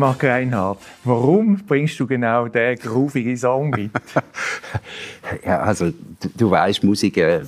Marc 0.00 0.24
Reinhardt, 0.24 0.80
warum 1.04 1.58
bringst 1.58 2.00
du 2.00 2.06
genau 2.06 2.48
diesen 2.48 2.76
groovigen 2.76 3.36
Song 3.36 3.68
mit? 3.76 3.90
ja, 5.44 5.60
also 5.60 5.90
du, 5.90 6.28
du 6.34 6.50
weißt, 6.50 6.82
Musik 6.84 7.18
äh, 7.18 7.42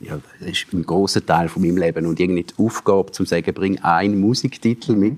ja, 0.00 0.20
ist 0.40 0.66
ein 0.74 0.82
großer 0.82 1.24
Teil 1.24 1.48
von 1.48 1.62
meinem 1.62 1.78
Leben 1.78 2.04
und 2.04 2.20
irgendwie 2.20 2.42
die 2.44 2.54
Aufgabe, 2.58 3.10
zu 3.10 3.24
sagen, 3.24 3.54
bring 3.54 3.78
einen 3.80 4.20
Musiktitel 4.20 4.94
mit, 4.94 5.16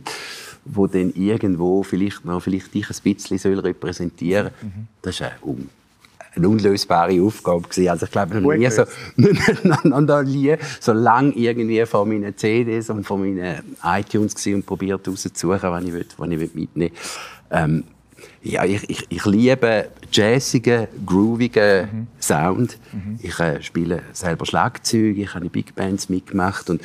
wo 0.65 0.87
dann 0.87 1.13
irgendwo 1.15 1.83
vielleicht 1.83 2.25
noch 2.25 2.41
vielleicht 2.41 2.73
dich 2.73 2.89
ein 2.89 2.97
bisschen 3.03 3.39
soll 3.39 3.59
repräsentieren. 3.59 4.51
soll. 4.61 4.69
Mhm. 4.69 4.87
Das 5.03 5.17
ist 5.17 5.23
ein 5.23 5.33
eine 6.37 6.49
unlösbare 6.49 7.21
Aufgabe 7.23 7.63
gewesen. 7.63 7.89
Also 7.89 8.07
ich 8.07 8.13
glaube, 8.13 8.41
noch 8.41 8.55
nie 8.55 8.71
so, 8.71 8.85
noch 9.17 10.23
nie 10.23 10.57
so 10.81 10.93
lange 10.93 11.33
irgendwie 11.33 11.85
von 11.87 12.09
meinen 12.09 12.37
CDs 12.37 12.91
und 12.91 13.05
von 13.05 13.21
meinen 13.21 13.77
iTunes 13.83 14.35
gewesen 14.35 14.57
und 14.57 14.67
probiert 14.67 15.09
rauszusuchen, 15.09 15.71
was 15.71 15.85
ich, 15.85 15.93
will, 15.93 16.07
was 16.17 16.31
ich 16.31 16.41
will 16.41 16.51
mitnehmen 16.55 16.93
ähm, 17.51 17.85
ja, 18.43 18.65
ich, 18.65 18.89
ich, 18.89 19.07
ich 19.09 19.25
liebe 19.27 19.89
jazzigen, 20.13 20.87
groovigen 21.05 21.89
mhm. 21.91 22.07
Sound. 22.21 22.79
Mhm. 22.93 23.19
Ich 23.23 23.39
äh, 23.41 23.63
spiele 23.63 24.03
selber 24.13 24.47
Schlagzeug, 24.47 25.17
ich 25.19 25.35
habe 25.35 25.47
in 25.47 25.51
Big 25.51 25.75
Bands 25.75 26.09
mitgemacht 26.09 26.71
und 26.71 26.81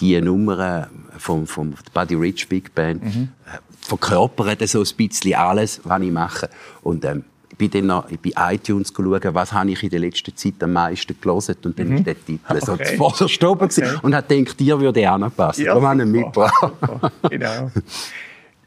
die 0.00 0.20
Nummern 0.20 0.88
vom, 1.16 1.46
vom 1.46 1.74
Buddy 1.94 2.14
Rich 2.14 2.48
Big 2.48 2.74
Band 2.74 3.04
mhm. 3.04 3.28
äh, 3.46 3.58
verkörpern 3.80 4.56
so 4.66 4.80
ein 4.80 4.96
bisschen 4.96 5.34
alles, 5.34 5.80
was 5.84 6.02
ich 6.02 6.10
mache. 6.10 6.50
Und 6.82 7.04
ähm, 7.04 7.24
bin 7.56 7.70
dann 7.70 7.86
noch 7.86 8.08
bei 8.10 8.54
iTunes 8.54 8.92
schauen, 8.94 9.20
was 9.34 9.52
habe 9.52 9.70
ich 9.70 9.82
in 9.82 9.90
der 9.90 10.00
letzten 10.00 10.36
Zeit 10.36 10.54
am 10.60 10.72
meisten 10.72 11.16
gelesen 11.20 11.56
und 11.64 11.78
dann 11.78 11.88
mhm. 11.88 11.96
ist 11.96 12.06
der 12.06 12.24
Titel 12.24 12.40
okay. 12.48 12.60
so 12.64 12.76
zuvorderst 12.76 13.44
oben 13.44 13.64
okay. 13.64 13.94
und 14.02 14.14
hat 14.14 14.28
gedacht, 14.28 14.60
dir 14.60 14.80
würde 14.80 15.00
er 15.00 15.12
anpassen. 15.12 15.64
Ja, 15.64 15.72
Darum 15.72 15.88
habe 15.88 16.02
ich 16.02 16.08
mitgebracht. 16.08 16.72
Genau. 17.30 17.70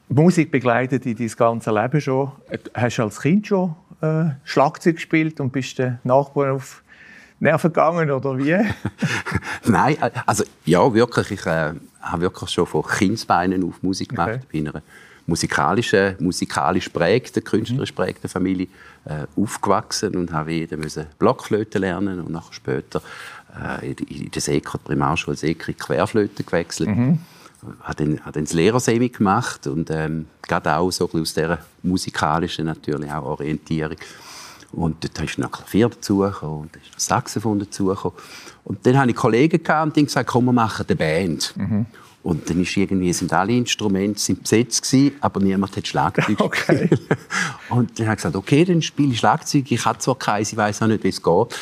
Musik 0.09 0.51
begleitet 0.51 1.05
dich 1.05 1.17
dein 1.17 1.29
ganze 1.29 1.71
Leben 1.71 2.01
schon. 2.01 2.31
Hast 2.73 2.97
du 2.97 3.03
als 3.03 3.21
Kind 3.21 3.45
schon 3.45 3.75
äh, 4.01 4.25
Schlagzeug 4.43 4.95
gespielt 4.95 5.39
und 5.39 5.51
bist 5.51 5.77
den 5.77 5.99
Nachbarn 6.03 6.55
auf 6.55 6.81
Nerven 7.39 7.71
gegangen 7.71 8.09
oder 8.09 8.37
wie? 8.37 8.57
Nein, 9.65 9.97
also 10.25 10.43
ja, 10.65 10.93
wirklich. 10.93 11.31
Ich 11.31 11.45
äh, 11.45 11.73
habe 12.01 12.21
wirklich 12.21 12.49
schon 12.49 12.65
von 12.65 12.83
Kindsbeinen 12.83 13.63
auf 13.63 13.83
Musik 13.83 14.09
gemacht. 14.09 14.29
Okay. 14.29 14.45
Bin 14.49 14.67
einer 14.69 14.81
musikalischen, 15.29 16.15
musikalisch 16.19 16.89
prägten, 16.89 17.43
künstlerisch 17.43 17.91
prägten 17.91 18.29
Familie 18.29 18.67
äh, 19.05 19.25
aufgewachsen 19.41 20.15
und 20.15 20.33
habe 20.33 20.51
jeder 20.51 20.77
müssen 20.77 21.05
Blockflöte 21.17 21.79
lernen 21.79 22.19
und 22.19 22.31
nachher 22.31 22.53
später 22.53 23.01
äh, 23.57 23.91
in, 23.91 23.97
in 24.07 24.31
der 24.31 24.41
Seko, 24.41 24.77
Primarschule 24.77 25.37
Sekri 25.37 25.73
Querflöte 25.73 26.43
gewechselt. 26.43 26.89
Mhm. 26.89 27.19
Hat 27.81 27.99
dann, 27.99 28.19
hat 28.21 28.35
dann 28.35 28.45
das 28.45 28.53
Lehrersemi 28.53 29.09
gemacht 29.09 29.67
und 29.67 29.89
ähm, 29.91 30.27
gerade 30.41 30.75
auch 30.75 30.91
so 30.91 31.09
aus 31.11 31.33
dieser 31.33 31.59
musikalischen 31.83 32.65
natürlich 32.65 33.11
auch 33.11 33.25
Orientierung. 33.25 33.97
Und 34.71 35.03
dort 35.03 35.27
ist 35.27 35.39
noch 35.39 35.51
Klavier 35.51 35.89
dazugekommen 35.89 36.61
und 36.61 36.75
ist 36.75 36.91
noch 36.91 36.99
Saxophon 36.99 37.59
dazugekommen. 37.59 38.17
Und 38.63 38.85
dann 38.85 38.97
hatte 38.97 39.11
ich 39.11 39.15
Kollegen 39.15 39.61
und 39.83 39.95
die 39.95 40.05
gesagt, 40.05 40.29
komm, 40.29 40.45
wir 40.45 40.53
machen 40.53 40.85
eine 40.87 40.95
Band. 40.95 41.53
Mhm. 41.57 41.85
Und 42.21 42.49
dann 42.49 42.61
ist 42.61 42.75
irgendwie, 42.75 43.13
sind 43.13 43.31
alle 43.31 43.53
Instrumente 43.53 44.19
sind 44.19 44.43
besetzt 44.43 44.83
gewesen, 44.83 45.15
aber 45.21 45.39
niemand 45.39 45.75
hat 45.77 45.87
Schlagzeug 45.87 46.35
okay. 46.39 46.87
gespielt. 46.87 47.01
Und 47.69 47.97
dann 47.97 48.07
habe 48.07 48.15
ich 48.15 48.17
gesagt, 48.17 48.35
okay, 48.35 48.65
dann 48.65 48.81
spiele 48.81 49.13
ich 49.13 49.19
Schlagzeug. 49.19 49.71
Ich 49.71 49.85
habe 49.85 49.99
zwar 49.99 50.15
keins, 50.15 50.51
ich 50.51 50.57
weiß 50.57 50.81
auch 50.81 50.87
nicht, 50.87 51.03
wie 51.03 51.09
es 51.09 51.23
geht. 51.23 51.55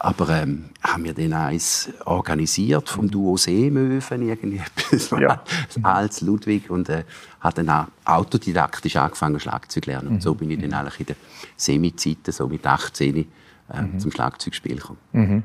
Aber 0.00 0.28
ähm, 0.30 0.66
haben 0.82 1.04
wir 1.04 1.12
dann 1.12 1.32
eins 1.32 1.90
organisiert 2.04 2.88
vom 2.88 3.10
Duo 3.10 3.36
Seemöwen, 3.36 4.28
irgendwie 4.28 4.60
ja. 5.20 5.42
als 5.82 6.20
Ludwig 6.20 6.70
und 6.70 6.88
äh, 6.88 7.02
hat 7.40 7.58
dann 7.58 7.68
auch 7.68 7.86
autodidaktisch 8.04 8.96
angefangen 8.96 9.40
Schlagzeug 9.40 9.84
zu 9.84 9.90
lernen. 9.90 10.08
Und 10.08 10.22
so 10.22 10.34
bin 10.34 10.50
ich 10.50 10.60
dann 10.60 10.72
eigentlich 10.72 11.00
in 11.00 11.06
der 11.06 11.16
Semi-Zeit, 11.56 12.18
so 12.28 12.46
mit 12.46 12.64
18, 12.64 13.16
äh, 13.16 13.82
mhm. 13.82 13.98
zum 13.98 14.12
Schlagzeugspiel 14.12 14.76
gekommen. 14.76 14.98
Mhm. 15.12 15.42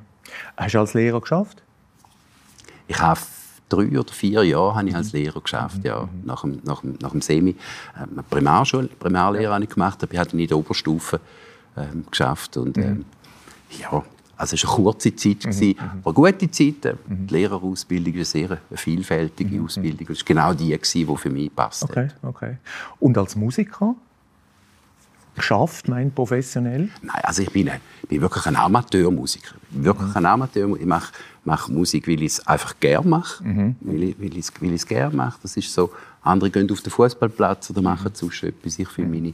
Hast 0.58 0.74
du 0.74 0.80
als 0.80 0.94
Lehrer 0.94 1.22
geschafft? 1.22 1.62
Ich 2.88 3.00
habe 3.00 3.20
drei 3.70 3.88
oder 4.00 4.14
vier 4.14 4.44
Jahre 4.44 4.76
habe 4.76 4.90
ich 4.90 4.96
als 4.96 5.14
Lehrer 5.14 5.42
geschafft, 5.42 5.84
ja, 5.84 6.08
nach 6.24 6.42
dem, 6.42 6.62
nach 6.64 6.82
dem, 6.82 6.98
nach 7.02 7.12
dem 7.12 7.22
Semi. 7.22 7.56
Ähm, 7.98 8.24
Primarschule, 8.30 8.88
Primarlehre 8.88 9.54
habe 9.54 9.64
ich 9.64 9.70
gemacht, 9.70 10.04
aber 10.04 10.14
ich 10.14 10.20
habe 10.20 10.30
in 10.32 10.48
der 10.48 10.58
Oberstufe 10.58 11.20
ähm, 11.78 12.06
geschafft 12.10 12.58
und 12.58 12.78
ähm, 12.78 13.06
ja, 13.80 14.04
also 14.36 14.56
es 14.56 14.64
war 14.64 14.76
eine 14.76 14.84
kurze 14.84 15.16
Zeit, 15.16 15.46
mhm, 15.46 15.68
mhm. 15.68 15.76
aber 16.04 16.28
eine 16.28 16.34
gute 16.34 16.52
Zeit. 16.52 16.98
Mhm. 17.08 17.28
Die 17.28 17.34
Lehrerausbildung 17.34 18.14
ist 18.16 18.36
eine 18.36 18.48
sehr 18.48 18.78
vielfältige 18.78 19.56
mhm. 19.56 19.66
Ausbildung. 19.66 20.08
Es 20.10 20.20
war 20.20 20.26
genau 20.26 20.54
die, 20.54 20.78
die 20.78 21.18
für 21.18 21.30
mich 21.30 21.56
passt 21.56 21.84
okay, 21.84 22.10
okay. 22.22 22.58
Und 23.00 23.18
als 23.18 23.36
Musiker? 23.36 23.96
Geschafft, 25.36 25.88
mein 25.88 26.12
professionell? 26.12 26.90
Nein, 27.02 27.22
also 27.24 27.42
ich 27.42 27.52
bin, 27.52 27.68
ich 27.68 28.10
bin 28.10 28.22
wirklich 28.22 28.46
ein 28.46 28.56
Amateurmusiker. 28.56 29.56
Wirklich 29.72 30.10
mhm. 30.10 30.18
ein 30.18 30.26
Amateur. 30.26 30.76
Ich 30.78 30.86
mache, 30.86 31.14
mache 31.44 31.72
Musik, 31.72 32.08
weil 32.08 32.22
ich 32.22 32.34
es 32.34 32.48
einfach 32.48 32.80
gerne 32.80 33.08
mache. 33.08 33.44
Mhm. 33.44 33.76
Weil 33.82 34.04
ich, 34.04 34.20
weil 34.20 34.38
ich, 34.38 34.48
weil 34.62 34.70
ich 34.70 34.76
es 34.76 34.88
gerne 34.88 35.16
mache. 35.16 35.40
Das 35.42 35.58
ist 35.58 35.74
so, 35.74 35.92
andere 36.22 36.50
gehen 36.50 36.70
auf 36.72 36.82
den 36.82 36.92
Fußballplatz 36.92 37.70
oder 37.72 37.82
machen 37.82 38.12
mhm. 38.12 38.16
sonst 38.16 38.44
etwas. 38.44 38.80
Ich 38.80 38.88
für 38.88 39.04
meine, 39.04 39.34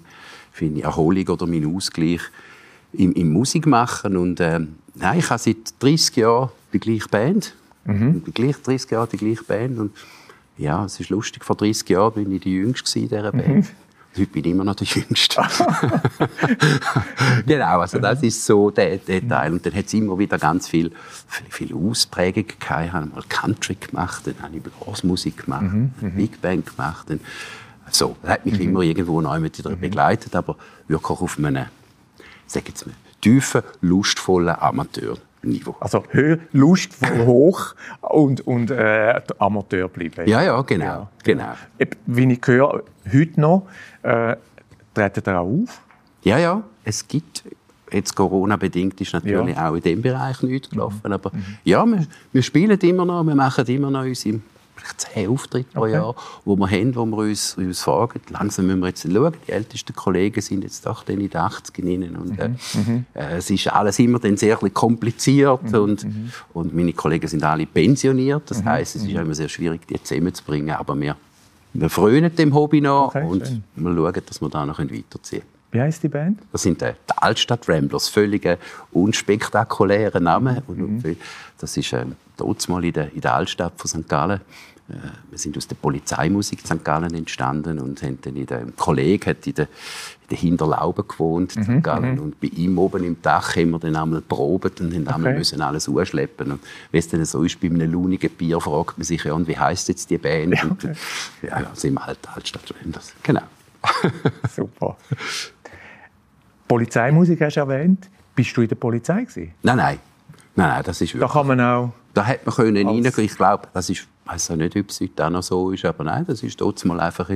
für 0.52 0.66
meine 0.66 0.84
Erholung 0.84 1.28
oder 1.28 1.46
meinen 1.46 1.76
Ausgleich 1.76 2.22
im, 2.94 3.14
im 3.14 3.32
Musik 3.32 3.66
machen. 3.68 4.18
Und 4.18 4.40
äh, 4.40 4.60
nein, 4.96 5.20
ich 5.20 5.30
habe 5.30 5.40
seit 5.40 5.74
30 5.80 6.16
Jahren 6.18 6.50
die 6.74 6.80
gleiche 6.80 7.08
Band. 7.10 7.56
Mhm. 7.86 8.24
Die 8.26 8.32
gleich 8.32 8.58
30 8.62 8.92
Jahre 8.92 9.08
die 9.08 9.18
gleiche 9.18 9.44
Band. 9.44 9.80
Und 9.80 9.92
ja, 10.58 10.86
es 10.86 11.00
ist 11.00 11.10
lustig, 11.10 11.46
vor 11.46 11.56
30 11.56 11.88
Jahren 11.90 12.14
bin 12.14 12.32
ich 12.32 12.42
die 12.42 12.54
Jüngste 12.54 13.00
in 13.00 13.10
dieser 13.10 13.32
Band. 13.32 13.68
Heute 14.18 14.32
bin 14.32 14.44
ich 14.44 14.52
immer 14.52 14.64
noch 14.64 14.76
der 14.76 14.88
Jüngste. 14.88 15.42
genau, 17.46 17.80
also 17.80 18.00
das 18.00 18.24
ist 18.24 18.44
so 18.44 18.72
der, 18.72 18.98
der 18.98 19.28
Teil. 19.28 19.54
Und 19.54 19.66
dann 19.66 19.74
hat 19.74 19.86
es 19.86 19.94
immer 19.94 20.18
wieder 20.18 20.38
ganz 20.38 20.68
viel, 20.68 20.92
viel, 21.28 21.68
viel 21.70 21.76
Ausprägung 21.76 22.46
gehabt. 22.60 22.86
Ich 22.86 22.92
habe 22.92 23.06
mal 23.06 23.24
Country 23.30 23.76
gemacht, 23.76 24.24
dann 24.26 24.36
habe 24.42 24.58
ich 24.58 24.64
Blasmusik 24.64 25.46
gemacht, 25.46 25.62
mhm, 25.62 25.92
mhm, 26.02 26.16
Big 26.16 26.42
Band 26.42 26.66
gemacht. 26.66 27.10
Dann, 27.10 27.20
so, 27.92 28.16
das 28.22 28.32
hat 28.32 28.46
mich 28.46 28.56
mhm. 28.56 28.70
immer 28.70 28.82
irgendwo 28.82 29.22
neu 29.22 29.40
mit 29.40 29.58
wieder 29.58 29.70
mhm. 29.70 29.80
begleitet, 29.80 30.36
aber 30.36 30.56
wirklich 30.88 31.22
auf 31.22 31.38
einem, 31.38 31.66
sag 32.48 32.68
jetzt 32.68 32.88
mal, 32.88 32.96
tiefen, 33.22 33.62
lustvollen 33.82 34.56
Amateur. 34.56 35.18
Niveau. 35.42 35.76
Also 35.80 36.04
lustvoll 36.52 37.26
hoch 37.26 37.76
und, 38.02 38.46
und 38.46 38.72
äh, 38.72 39.22
Amateur 39.38 39.88
bleiben. 39.88 40.28
Ja, 40.28 40.42
ja, 40.42 40.62
genau. 40.62 40.86
Ja. 40.86 41.10
genau. 41.24 41.54
Wie 42.06 42.34
ich 42.34 42.42
höre, 42.46 42.84
heute 43.12 43.42
noch, 43.42 43.68
äh, 44.04 44.36
treten 44.94 45.24
ihr 45.26 45.40
auch 45.40 45.46
auf? 45.46 45.82
Ja, 46.24 46.38
ja, 46.38 46.64
es 46.84 47.08
gibt, 47.08 47.44
jetzt 47.92 48.16
Corona-bedingt 48.16 49.00
ist 49.00 49.14
natürlich 49.14 49.56
ja. 49.56 49.70
auch 49.70 49.76
in 49.76 49.82
diesem 49.82 50.02
Bereich 50.02 50.42
nichts 50.44 50.70
gelaufen, 50.70 51.02
mhm. 51.04 51.14
aber 51.14 51.32
mhm. 51.34 51.58
ja, 51.64 51.86
wir, 51.86 52.06
wir 52.34 52.44
spielen 52.44 52.78
immer 52.80 53.06
noch, 53.06 53.24
wir 53.24 53.36
machen 53.36 53.66
immer 53.68 53.90
noch 53.90 54.04
unsere 54.04 54.42
vielleicht 54.80 55.02
zehn 55.02 55.30
Auftritte 55.30 55.70
pro 55.74 55.82
okay. 55.82 55.94
Jahr, 55.94 56.16
wo 56.46 56.56
wir 56.56 56.70
haben, 56.70 56.96
wo 56.96 57.06
wir 57.06 57.18
uns, 57.18 57.56
uns 57.58 57.82
fragen. 57.82 58.22
Langsam 58.30 58.68
müssen 58.68 58.80
wir 58.80 58.88
jetzt 58.88 59.04
schauen. 59.04 59.34
Die 59.48 59.52
ältesten 59.52 59.94
Kollegen 59.94 60.42
sind 60.42 60.64
jetzt 60.64 60.86
doch 60.86 61.08
in 61.08 61.20
den 61.20 61.36
80 61.36 61.80
ern 61.80 62.16
und 62.16 62.40
äh, 62.40 62.50
mhm. 62.50 62.58
mhm. 62.74 63.06
äh, 63.14 63.38
es 63.38 63.50
ist 63.50 63.68
alles 63.68 64.00
immer 64.00 64.20
dann 64.20 64.38
sehr 64.38 64.58
kompliziert 64.58 65.64
mhm. 65.64 65.80
und, 65.80 66.04
mhm. 66.04 66.32
und 66.54 66.76
meine 66.76 66.94
Kollegen 66.94 67.28
sind 67.28 67.44
alle 67.44 67.66
pensioniert. 67.66 68.44
Das 68.48 68.62
mhm. 68.62 68.70
heißt, 68.70 68.96
es 68.96 69.04
ist 69.04 69.10
immer 69.10 69.36
sehr 69.36 69.50
schwierig, 69.50 69.88
die 69.88 70.02
zusammenzubringen. 70.02 70.76
Aber 70.76 71.00
wir, 71.00 71.16
wir 71.74 71.90
freuen 71.90 72.34
dem 72.36 72.54
Hobby 72.54 72.82
noch 72.82 73.08
okay, 73.16 73.26
und 73.26 73.48
schön. 73.48 73.64
wir 73.76 73.96
schauen, 73.96 74.22
dass 74.26 74.42
wir 74.42 74.50
da 74.50 74.66
noch 74.66 74.80
weiterziehen 74.80 75.42
können. 75.42 75.59
Wie 75.72 75.82
heißt 75.82 76.02
die 76.04 76.10
Band? 76.10 76.40
Das 76.52 76.64
sind 76.64 76.82
äh, 76.82 76.94
die 77.08 77.18
Altstadt 77.18 77.70
Ramblers, 77.70 78.10
völlig 78.10 78.48
unspektakuläre 78.92 80.20
Namen. 80.20 80.62
Mhm. 80.68 81.18
Das 81.60 81.78
ist 81.78 81.94
äh, 81.94 82.06
mal 82.68 82.86
in 82.86 82.94
der, 82.94 83.14
in 83.14 83.22
der 83.22 83.36
Altstadt 83.36 83.74
von 83.78 83.88
St. 83.88 84.10
Gallen 84.10 84.42
äh, 84.90 84.94
wir 85.30 85.38
sind 85.38 85.56
aus 85.58 85.68
der 85.68 85.76
Polizeimusik 85.76 86.62
St. 86.62 86.84
Gallen 86.84 87.14
entstanden 87.14 87.80
und 87.80 88.02
haben 88.02 88.18
dann 88.22 88.36
in 88.36 88.46
der, 88.46 88.60
ein 88.60 88.76
Kollege 88.76 89.30
hat 89.30 89.46
in 89.46 89.54
der, 89.54 89.66
in 89.66 90.28
der 90.32 90.38
Hinterlaube 90.38 91.04
gewohnt 91.04 91.56
mhm, 91.56 91.64
St. 91.64 91.84
Gallen 91.84 92.16
mhm. 92.16 92.22
und 92.22 92.40
bei 92.40 92.48
ihm 92.48 92.78
oben 92.78 93.04
im 93.04 93.22
Dach 93.22 93.56
haben 93.56 93.72
wir 93.72 93.80
dann 93.80 93.96
einmal 93.96 94.22
probiert 94.22 94.82
und 94.82 94.94
haben 94.94 95.04
okay. 95.04 95.14
einmal 95.14 95.34
müssen 95.36 95.62
alles 95.62 95.88
ausschleppen 95.88 96.54
und 96.54 96.62
wenn 96.92 97.00
es 97.00 97.08
dann 97.08 97.24
so 97.26 97.44
ist, 97.44 97.60
bei 97.60 97.68
einem 97.68 97.92
launigen 97.92 98.32
Bier 98.32 98.60
fragt 98.60 98.98
man 98.98 99.06
sich 99.06 99.24
ja, 99.24 99.34
und 99.34 99.48
wie 99.48 99.58
heißt 99.58 99.90
jetzt 99.90 100.10
die 100.10 100.18
Band? 100.18 100.56
Ja, 100.56 100.66
okay. 100.66 100.88
und, 100.88 100.98
ja, 101.44 101.62
ja 101.62 101.72
sind 101.74 101.94
wir 101.94 102.06
halt 102.06 102.20
Altstadt 102.34 102.74
Renders. 102.82 103.14
Genau. 103.24 103.44
Super. 104.54 104.98
Polizeimusik 106.70 107.42
hast 107.42 107.58
du 107.58 107.60
erwähnt. 107.60 108.10
Bist 108.34 108.56
du 108.56 108.62
in 108.62 108.70
der 108.70 108.78
Polizei 108.78 109.24
gewesen? 109.24 109.54
Nein, 109.64 109.76
nein. 109.76 110.00
Nein, 110.56 110.70
nein, 110.70 110.84
das 110.86 111.02
ist 111.02 111.14
wirklich... 111.14 111.28
Da 111.28 111.34
kann 111.34 111.48
man 111.48 111.60
auch... 111.60 111.92
Da 112.14 112.26
hätte 112.26 112.46
man 112.46 112.56
können 112.56 112.88
reingehen. 112.88 113.14
Ich 113.18 113.36
glaube, 113.36 113.68
das 113.74 113.90
ist 113.90 114.08
weiß 114.30 114.52
auch 114.52 114.56
nicht, 114.56 114.76
ob 114.76 114.90
es 114.90 115.02
heute 115.02 115.26
auch 115.26 115.30
noch 115.30 115.44
so 115.44 115.72
ist, 115.72 115.86
aber 115.86 116.04
nein, 116.04 116.26
das 116.28 116.44
ist 116.44 116.60
trotzdem 116.60 116.90
mal 116.90 117.00
einfach, 117.00 117.30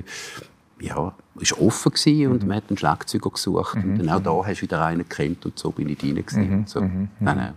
ja, 0.79 1.13
ist 1.39 1.57
offen 1.57 1.91
gewesen 1.91 2.31
und 2.31 2.43
mhm. 2.43 2.49
man 2.49 2.57
hat 2.57 2.65
einen 2.69 2.77
Schlagzeuger 2.77 3.29
gesucht 3.29 3.75
mhm. 3.75 3.83
und 3.83 3.97
dann 3.99 4.09
auch 4.09 4.21
da 4.21 4.47
hast 4.47 4.59
du 4.59 4.63
wieder 4.63 4.85
einen 4.85 5.07
gekannt 5.07 5.45
und 5.45 5.57
so 5.57 5.71
bin 5.71 5.89
ich 5.89 6.03
rein 6.03 6.23
mhm. 6.35 6.63
so. 6.67 6.81
Mhm. 6.81 7.09
Nein, 7.19 7.37
nein. 7.37 7.53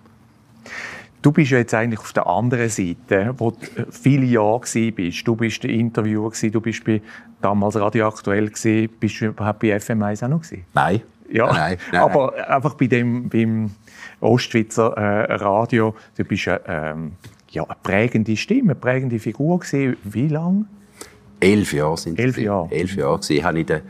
Du 1.23 1.33
bist 1.33 1.51
ja 1.51 1.59
jetzt 1.59 1.75
eigentlich 1.75 2.01
auf 2.01 2.13
der 2.13 2.27
anderen 2.27 2.69
Seite, 2.69 3.35
wo 3.37 3.51
du 3.51 3.87
viele 3.91 4.27
Jahre 4.27 4.93
bist. 4.93 5.27
Du 5.27 5.35
bist 5.35 5.63
der 5.63 5.71
Interviewer 5.71 6.31
du 6.31 6.61
bist 6.61 6.85
bei 6.85 7.03
damals 7.41 7.75
radioaktuell 7.75 8.49
gewesen. 8.49 8.89
Bist 9.01 9.21
du 9.21 9.27
überhaupt 9.27 9.59
bei 9.59 9.77
FM1 9.77 10.25
auch 10.25 10.29
noch 10.29 10.43
gewesen? 10.43 10.65
Nein. 10.73 11.03
Ja, 11.31 11.53
nein, 11.53 11.79
nein, 11.93 12.01
aber 12.01 12.33
nein. 12.37 12.45
einfach 12.45 12.75
bei 12.75 12.87
dem 12.87 13.29
beim 13.29 13.71
Ostschweizer 14.21 14.97
äh, 14.97 15.35
Radio, 15.35 15.95
du 16.17 16.25
bist 16.25 16.47
ja, 16.47 16.61
ähm, 16.67 17.13
ja 17.51 17.65
eine 17.65 17.77
prägende 17.83 18.37
Stimme, 18.37 18.73
eine 18.73 18.75
prägende 18.75 19.19
Figur 19.19 19.59
gewesen. 19.59 19.97
Wie 20.05 20.29
lange? 20.29 20.67
Elf 21.41 21.73
Jahre 21.73 21.97
sind 21.97 22.19
Elf 22.19 22.39
Jahre. 22.39 22.69
Elf 22.71 22.95
Jahre 22.97 23.19
gewesen. 23.19 23.45
Habe 23.45 23.61
ich 23.61 23.67
den, 23.67 23.83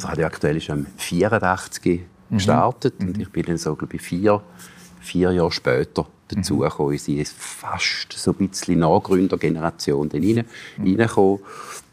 Radio 0.00 0.26
aktuell 0.26 0.56
ist 0.56 0.70
am 0.70 0.86
84 0.96 1.84
mhm. 2.30 2.36
gestartet 2.36 3.00
mhm. 3.00 3.08
und 3.08 3.20
ich 3.20 3.30
bin 3.30 3.44
dann 3.44 3.58
so 3.58 3.74
glaube 3.76 3.96
ich 3.96 4.02
vier, 4.02 4.42
vier 5.00 5.32
Jahre 5.32 5.52
später 5.52 6.06
dazugekommen. 6.28 6.92
Mhm. 6.92 6.98
Sie 6.98 7.18
ist 7.18 7.34
fast 7.36 8.12
so 8.12 8.34
ein 8.38 8.48
bisschen 8.48 8.80
Nachgründergeneration 8.80 10.08
dann 10.08 10.22
rein, 10.22 10.44
mhm. 10.76 10.84
reingekommen. 10.84 11.40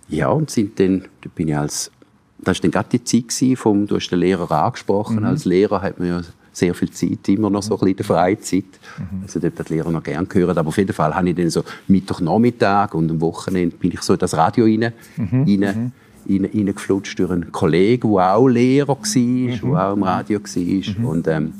Ja, 0.07 0.29
und 0.29 0.51
sind 0.51 0.79
dann, 0.79 1.05
da 1.21 1.29
bin 1.33 1.47
ich 1.47 1.57
als, 1.57 1.91
das 2.39 2.57
war 2.57 2.61
dann 2.61 2.71
gerade 2.71 2.89
die 2.97 3.03
Zeit 3.03 3.57
vom, 3.57 3.87
du 3.87 3.95
hast 3.95 4.09
den 4.09 4.19
Lehrer 4.19 4.49
angesprochen, 4.51 5.17
mhm. 5.17 5.25
als 5.25 5.45
Lehrer 5.45 5.81
hat 5.81 5.99
man 5.99 6.07
ja 6.07 6.21
sehr 6.55 6.73
viel 6.73 6.89
Zeit, 6.89 7.27
immer 7.29 7.49
noch 7.49 7.63
so 7.63 7.77
ein 7.77 7.79
bisschen 7.79 8.05
Freizeit. 8.05 8.63
Mhm. 8.97 9.23
Also 9.23 9.39
dort 9.39 9.59
hat 9.59 9.69
die 9.69 9.73
Lehrer 9.73 9.91
noch 9.91 10.03
gerne 10.03 10.25
gehört. 10.25 10.57
Aber 10.57 10.69
auf 10.69 10.77
jeden 10.77 10.93
Fall 10.93 11.13
habe 11.13 11.29
ich 11.29 11.35
dann 11.35 11.49
so 11.49 11.63
Mittwochnachmittag 11.87 12.93
und 12.93 13.11
am 13.11 13.21
Wochenende 13.21 13.75
bin 13.75 13.91
ich 13.91 14.01
so 14.01 14.13
in 14.13 14.19
das 14.19 14.35
Radio 14.35 14.65
rein, 14.65 14.93
mhm. 15.17 15.43
rein, 15.43 15.45
mhm. 15.45 15.91
rein, 16.29 16.49
reingeflutscht 16.53 17.19
durch 17.19 17.31
einen 17.31 17.51
Kollegen, 17.51 18.11
der 18.13 18.35
auch 18.35 18.47
Lehrer 18.47 18.87
war, 18.87 18.95
mhm. 19.05 19.59
der 19.61 19.87
auch 19.89 19.93
im 19.95 20.03
Radio 20.03 20.39
war. 20.39 20.99
Mhm. 20.99 21.05
Und 21.05 21.27
ähm, 21.27 21.53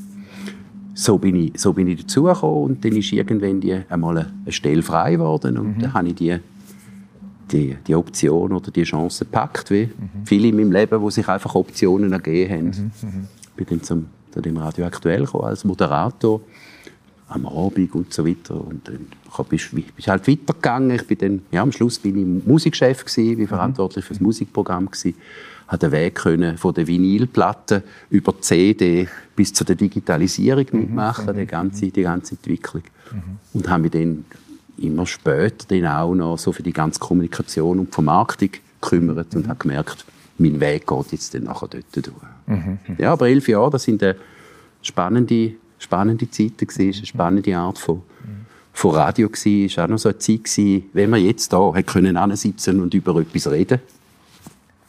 so 0.94 1.18
bin 1.18 1.36
ich, 1.36 1.60
so 1.60 1.74
bin 1.74 1.88
ich 1.88 2.02
dazugekommen 2.02 2.64
und 2.64 2.86
dann 2.86 2.94
ist 2.94 3.12
irgendwann 3.12 3.60
die, 3.60 3.82
einmal 3.90 4.18
eine 4.18 4.52
Stelle 4.52 4.82
frei 4.82 5.14
geworden 5.14 5.58
und 5.58 5.78
mhm. 5.78 5.82
dann 5.82 5.94
habe 5.94 6.08
ich 6.08 6.16
die, 6.16 6.38
die, 7.52 7.78
die 7.88 7.96
Option 7.96 8.54
oder 8.54 8.72
die 8.72 8.84
Chance 8.84 9.26
gepackt, 9.26 9.72
wie 9.72 9.86
mhm. 9.86 10.26
viele 10.26 10.48
in 10.50 10.56
meinem 10.56 10.72
Leben, 10.72 11.02
wo 11.02 11.10
sich 11.10 11.28
einfach 11.28 11.56
Optionen 11.56 12.12
ergeben 12.12 12.54
haben. 12.54 12.66
Mhm. 12.66 13.10
mhm. 13.10 13.28
Ich 13.58 13.66
bin 13.66 13.78
dann 13.78 13.84
zum, 13.84 14.06
zu 14.32 14.42
dem 14.42 14.58
Radio 14.58 14.86
Aktuell 14.86 15.26
gekommen, 15.26 15.46
als 15.46 15.64
Moderator 15.64 16.42
am 17.28 17.46
Abend 17.46 17.96
und 17.96 18.14
so 18.14 18.28
weiter 18.28 18.56
und 18.56 18.88
dann 18.88 19.08
bist 19.50 19.70
ich 19.98 20.08
halt 20.10 20.28
weitergegangen. 20.28 20.92
Ich 20.92 21.08
bin 21.08 21.18
dann, 21.18 21.42
ja, 21.52 21.62
am 21.62 21.72
Schluss 21.72 21.98
bin 21.98 22.18
ich 22.18 22.46
Musikchef 22.46 23.06
gewesen, 23.06 23.38
bin 23.38 23.48
verantwortlich 23.48 24.06
für 24.06 24.14
das 24.14 24.22
Musikprogramm 24.22 24.92
gewesen 24.92 25.16
hat 25.68 25.82
den 25.82 25.92
Weg 25.92 26.16
können 26.16 26.58
von 26.58 26.74
der 26.74 26.88
Vinylplatte 26.88 27.84
über 28.10 28.34
die 28.34 28.42
CD 28.42 29.08
bis 29.36 29.54
zu 29.54 29.64
der 29.64 29.76
Digitalisierung 29.76 30.66
mhm. 30.72 30.80
mitmachen, 30.80 31.36
mhm. 31.36 31.40
die, 31.40 31.46
ganze, 31.46 31.88
die 31.88 32.04
ganze 32.04 32.36
Entwicklung. 32.36 32.84
Mhm. 33.12 33.40
Und 33.54 33.70
habe 33.70 33.84
mich 33.84 33.92
dann 33.92 34.26
immer 34.78 35.06
später 35.06 35.66
dann 35.68 35.86
auch 35.86 36.14
noch 36.14 36.38
so 36.38 36.52
für 36.52 36.64
die 36.64 36.74
ganze 36.74 37.00
Kommunikation 37.00 37.80
und 37.80 37.94
Vermarktung 37.94 38.50
gekümmert 38.82 39.34
mhm. 39.34 39.42
und 39.42 39.48
habe 39.48 39.60
gemerkt, 39.60 40.06
mein 40.38 40.60
Weg 40.60 40.88
geht 40.88 41.12
jetzt 41.12 41.34
dann 41.34 41.44
nachher 41.44 41.68
dort 41.68 41.96
durch. 41.96 42.16
Mhm. 42.48 42.78
Ja, 42.98 43.14
aber 43.14 43.30
elf 43.30 43.48
Jahre, 43.48 43.72
das 43.72 43.84
sind 43.84 44.04
eine 44.04 44.16
spannende, 44.82 45.54
spannende 45.80 46.30
Zeiten 46.30 46.68
gewesen, 46.68 46.98
eine 46.98 47.06
spannende 47.06 47.58
Art 47.58 47.80
von, 47.80 48.02
von 48.74 48.92
Radio 48.92 49.30
gewesen. 49.30 49.66
Es 49.66 49.78
war 49.78 49.86
auch 49.86 49.90
noch 49.90 49.98
so 49.98 50.10
eine 50.10 50.18
Zeit 50.18 50.44
gewesen, 50.44 50.90
wenn 50.94 51.10
wir 51.10 51.18
jetzt 51.18 51.54
da 51.54 51.72
können 51.86 52.36
sitzen 52.36 52.82
und 52.82 52.94
über 52.94 53.20
etwas 53.20 53.50
reden 53.50 53.80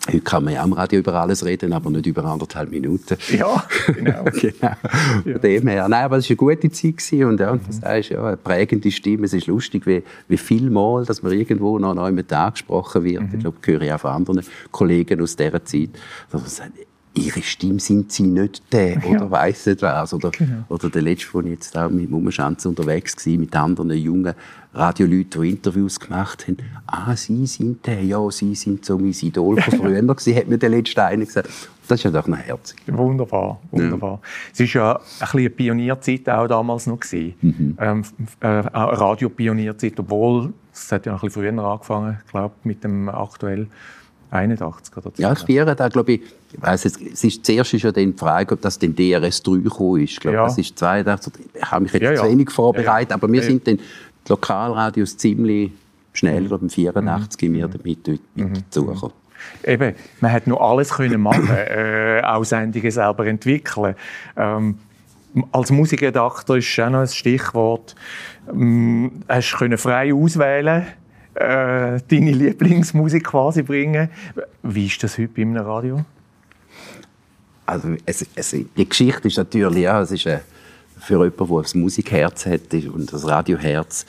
Heute 0.06 0.20
kann 0.20 0.44
man 0.44 0.54
ja 0.54 0.62
am 0.62 0.72
Radio 0.72 1.00
über 1.00 1.14
alles 1.14 1.44
reden, 1.44 1.72
aber 1.72 1.90
nicht 1.90 2.06
über 2.06 2.24
anderthalb 2.24 2.70
Minuten. 2.70 3.16
Ja, 3.36 3.64
genau. 3.86 4.24
genau. 4.32 4.52
Ja. 4.62 4.76
Von 5.22 5.40
dem 5.40 5.66
her. 5.66 5.88
Nein, 5.88 6.04
aber 6.04 6.18
es 6.18 6.24
war 6.24 6.30
eine 6.30 6.36
gute 6.36 6.70
Zeit 6.70 6.96
gewesen 6.98 7.24
und, 7.24 7.40
ja, 7.40 7.50
und 7.50 7.62
das 7.68 7.82
heißt, 7.82 8.10
ja, 8.10 8.24
eine 8.24 8.36
prägende 8.36 8.90
Stimme. 8.90 9.26
Es 9.26 9.32
ist 9.32 9.46
lustig, 9.46 9.86
wie, 9.86 10.02
wie 10.28 10.38
viel 10.38 10.70
Mal, 10.70 11.04
dass 11.04 11.22
man 11.22 11.32
irgendwo 11.32 11.78
noch 11.78 11.94
neu 11.94 12.12
mit 12.12 12.32
angesprochen 12.32 13.04
wird. 13.04 13.22
Mhm. 13.22 13.30
Ich 13.34 13.40
glaube, 13.40 13.58
höre 13.64 13.82
ich 13.82 13.92
auch 13.92 14.00
von 14.00 14.12
anderen 14.12 14.42
Kollegen 14.70 15.20
aus 15.20 15.34
dieser 15.34 15.64
Zeit. 15.64 15.90
Dass 16.30 16.40
man 16.40 16.50
sagt, 16.50 16.72
ihre 17.16 17.42
Stimme 17.42 17.80
sind 17.80 18.12
sie 18.12 18.24
nicht 18.24 18.62
der 18.72 18.98
oder 18.98 19.24
ja. 19.24 19.30
weiss 19.30 19.66
nicht 19.66 19.82
was. 19.82 20.12
Oder, 20.14 20.30
genau. 20.30 20.64
oder 20.68 20.90
der 20.90 21.02
letzte, 21.02 21.38
ich 21.40 21.46
jetzt 21.46 21.76
auch 21.76 21.90
mit 21.90 22.10
Mummenschanz 22.10 22.66
unterwegs 22.66 23.26
war, 23.26 23.38
mit 23.38 23.54
anderen 23.56 23.90
jungen 23.92 24.34
Radioleuten, 24.74 25.42
die 25.42 25.50
Interviews 25.50 25.98
gemacht 25.98 26.46
haben. 26.46 26.58
Ah, 26.86 27.16
sie 27.16 27.46
sind 27.46 27.86
der, 27.86 28.02
ja, 28.02 28.30
sie 28.30 28.54
sind 28.54 28.84
so 28.84 28.98
mein 28.98 29.12
Idol 29.12 29.60
von 29.60 29.78
früher 29.78 30.02
gewesen, 30.02 30.36
hat 30.36 30.48
mir 30.48 30.58
der 30.58 30.68
letzte 30.68 31.02
eine 31.02 31.24
gesagt. 31.24 31.48
Das 31.88 32.00
ist 32.00 32.04
ja 32.04 32.10
doch 32.10 32.26
noch 32.26 32.38
herzig. 32.38 32.82
Wunderbar, 32.88 33.60
wunderbar. 33.70 34.20
Ja. 34.22 34.64
Es 34.66 34.74
war 34.74 34.82
ja 34.82 34.94
ein 34.96 35.00
bisschen 35.20 35.38
eine 35.38 35.50
Pionierzeit 35.50 36.28
auch 36.28 36.48
damals 36.48 36.86
noch. 36.86 36.98
Mhm. 37.12 37.76
Ähm, 37.80 38.02
äh, 38.40 38.46
eine 38.46 38.70
Radio-Pionierzeit, 38.72 39.98
obwohl 40.00 40.52
es 40.72 40.90
hat 40.90 41.06
ja 41.06 41.14
ein 41.14 41.20
bisschen 41.20 41.42
früher 41.42 41.64
angefangen, 41.64 42.18
glaube 42.30 42.54
mit 42.64 42.82
dem 42.82 43.08
aktuell 43.08 43.68
81 44.30 44.96
oder 44.96 45.10
so. 45.14 45.22
Ja, 45.22 45.32
ich 45.32 45.38
spiele 45.38 45.74
da, 45.74 45.88
glaube 45.88 46.12
ich, 46.12 46.20
ich 46.52 46.62
weiss 46.62 46.84
jetzt, 46.84 47.00
es 47.00 47.24
ist, 47.24 47.44
zuerst 47.44 47.74
ist 47.74 47.82
ja 47.82 47.92
dann 47.92 48.12
die 48.12 48.18
Frage, 48.18 48.54
ob 48.54 48.60
das 48.60 48.78
den 48.78 48.94
DRS 48.94 49.42
3 49.42 49.58
gekommen 49.58 50.02
ist. 50.02 50.12
Ich 50.12 50.20
glaube, 50.20 50.36
ja. 50.36 50.44
das 50.44 50.58
ist 50.58 50.78
82. 50.78 51.32
Ich 51.54 51.62
habe 51.62 51.82
mich 51.82 51.92
jetzt 51.92 52.02
ja, 52.02 52.12
ja. 52.12 52.22
zu 52.22 52.28
wenig 52.28 52.50
vorbereitet, 52.50 53.12
aber 53.12 53.30
wir 53.30 53.42
sind 53.42 53.66
dann 53.66 53.76
die 53.76 54.28
Lokalradios 54.28 55.16
ziemlich 55.16 55.72
schnell, 56.12 56.42
mhm. 56.42 56.48
glaube 56.48 56.68
84 56.68 57.48
mhm. 57.48 57.54
wir 57.54 57.68
damit 57.68 57.84
mit 57.84 58.08
mhm. 58.34 58.54
dazugekommen. 58.54 59.14
Eben, 59.64 59.94
man 60.20 60.32
hat 60.32 60.46
noch 60.46 60.60
alles 60.60 60.90
können 60.90 61.20
machen, 61.20 61.50
äh, 61.50 62.20
auch 62.24 62.44
Sendungen 62.44 62.90
selber 62.90 63.26
entwickeln. 63.26 63.94
Ähm, 64.36 64.78
als 65.52 65.70
Musikredakteur 65.70 66.56
ist 66.56 66.80
auch 66.80 66.90
noch 66.90 67.00
ein 67.00 67.08
Stichwort. 67.08 67.94
Ähm, 68.50 69.22
hast 69.28 69.56
du 69.60 69.78
frei 69.78 70.12
auswählen 70.14 70.86
äh, 71.36 72.00
deine 72.08 72.30
Lieblingsmusik 72.32 73.24
quasi 73.24 73.62
bringen. 73.62 74.08
Wie 74.62 74.86
ist 74.86 75.02
das 75.02 75.18
heute 75.18 75.28
bei 75.28 75.42
einem 75.42 75.56
Radio? 75.58 76.04
Also 77.66 77.96
es, 78.06 78.26
es, 78.34 78.50
die 78.50 78.88
Geschichte 78.88 79.28
ist 79.28 79.36
natürlich, 79.36 79.82
ja, 79.82 80.00
es 80.00 80.12
ist 80.12 80.26
eine, 80.26 80.40
für 80.98 81.24
jemanden, 81.24 81.48
der 81.48 81.74
ein 81.74 81.80
Musikherz 81.80 82.46
hat 82.46 82.72
und 82.72 83.12
das 83.12 83.26
Radioherz. 83.26 84.06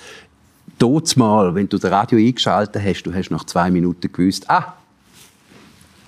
Mal, 1.16 1.56
wenn 1.56 1.68
du 1.68 1.78
das 1.78 1.92
Radio 1.92 2.20
eingeschaltet 2.20 2.82
hast, 2.84 3.04
du 3.04 3.14
hast 3.14 3.32
nach 3.32 3.46
zwei 3.46 3.72
Minuten 3.72 4.12
gewusst, 4.12 4.50
ah, 4.50 4.77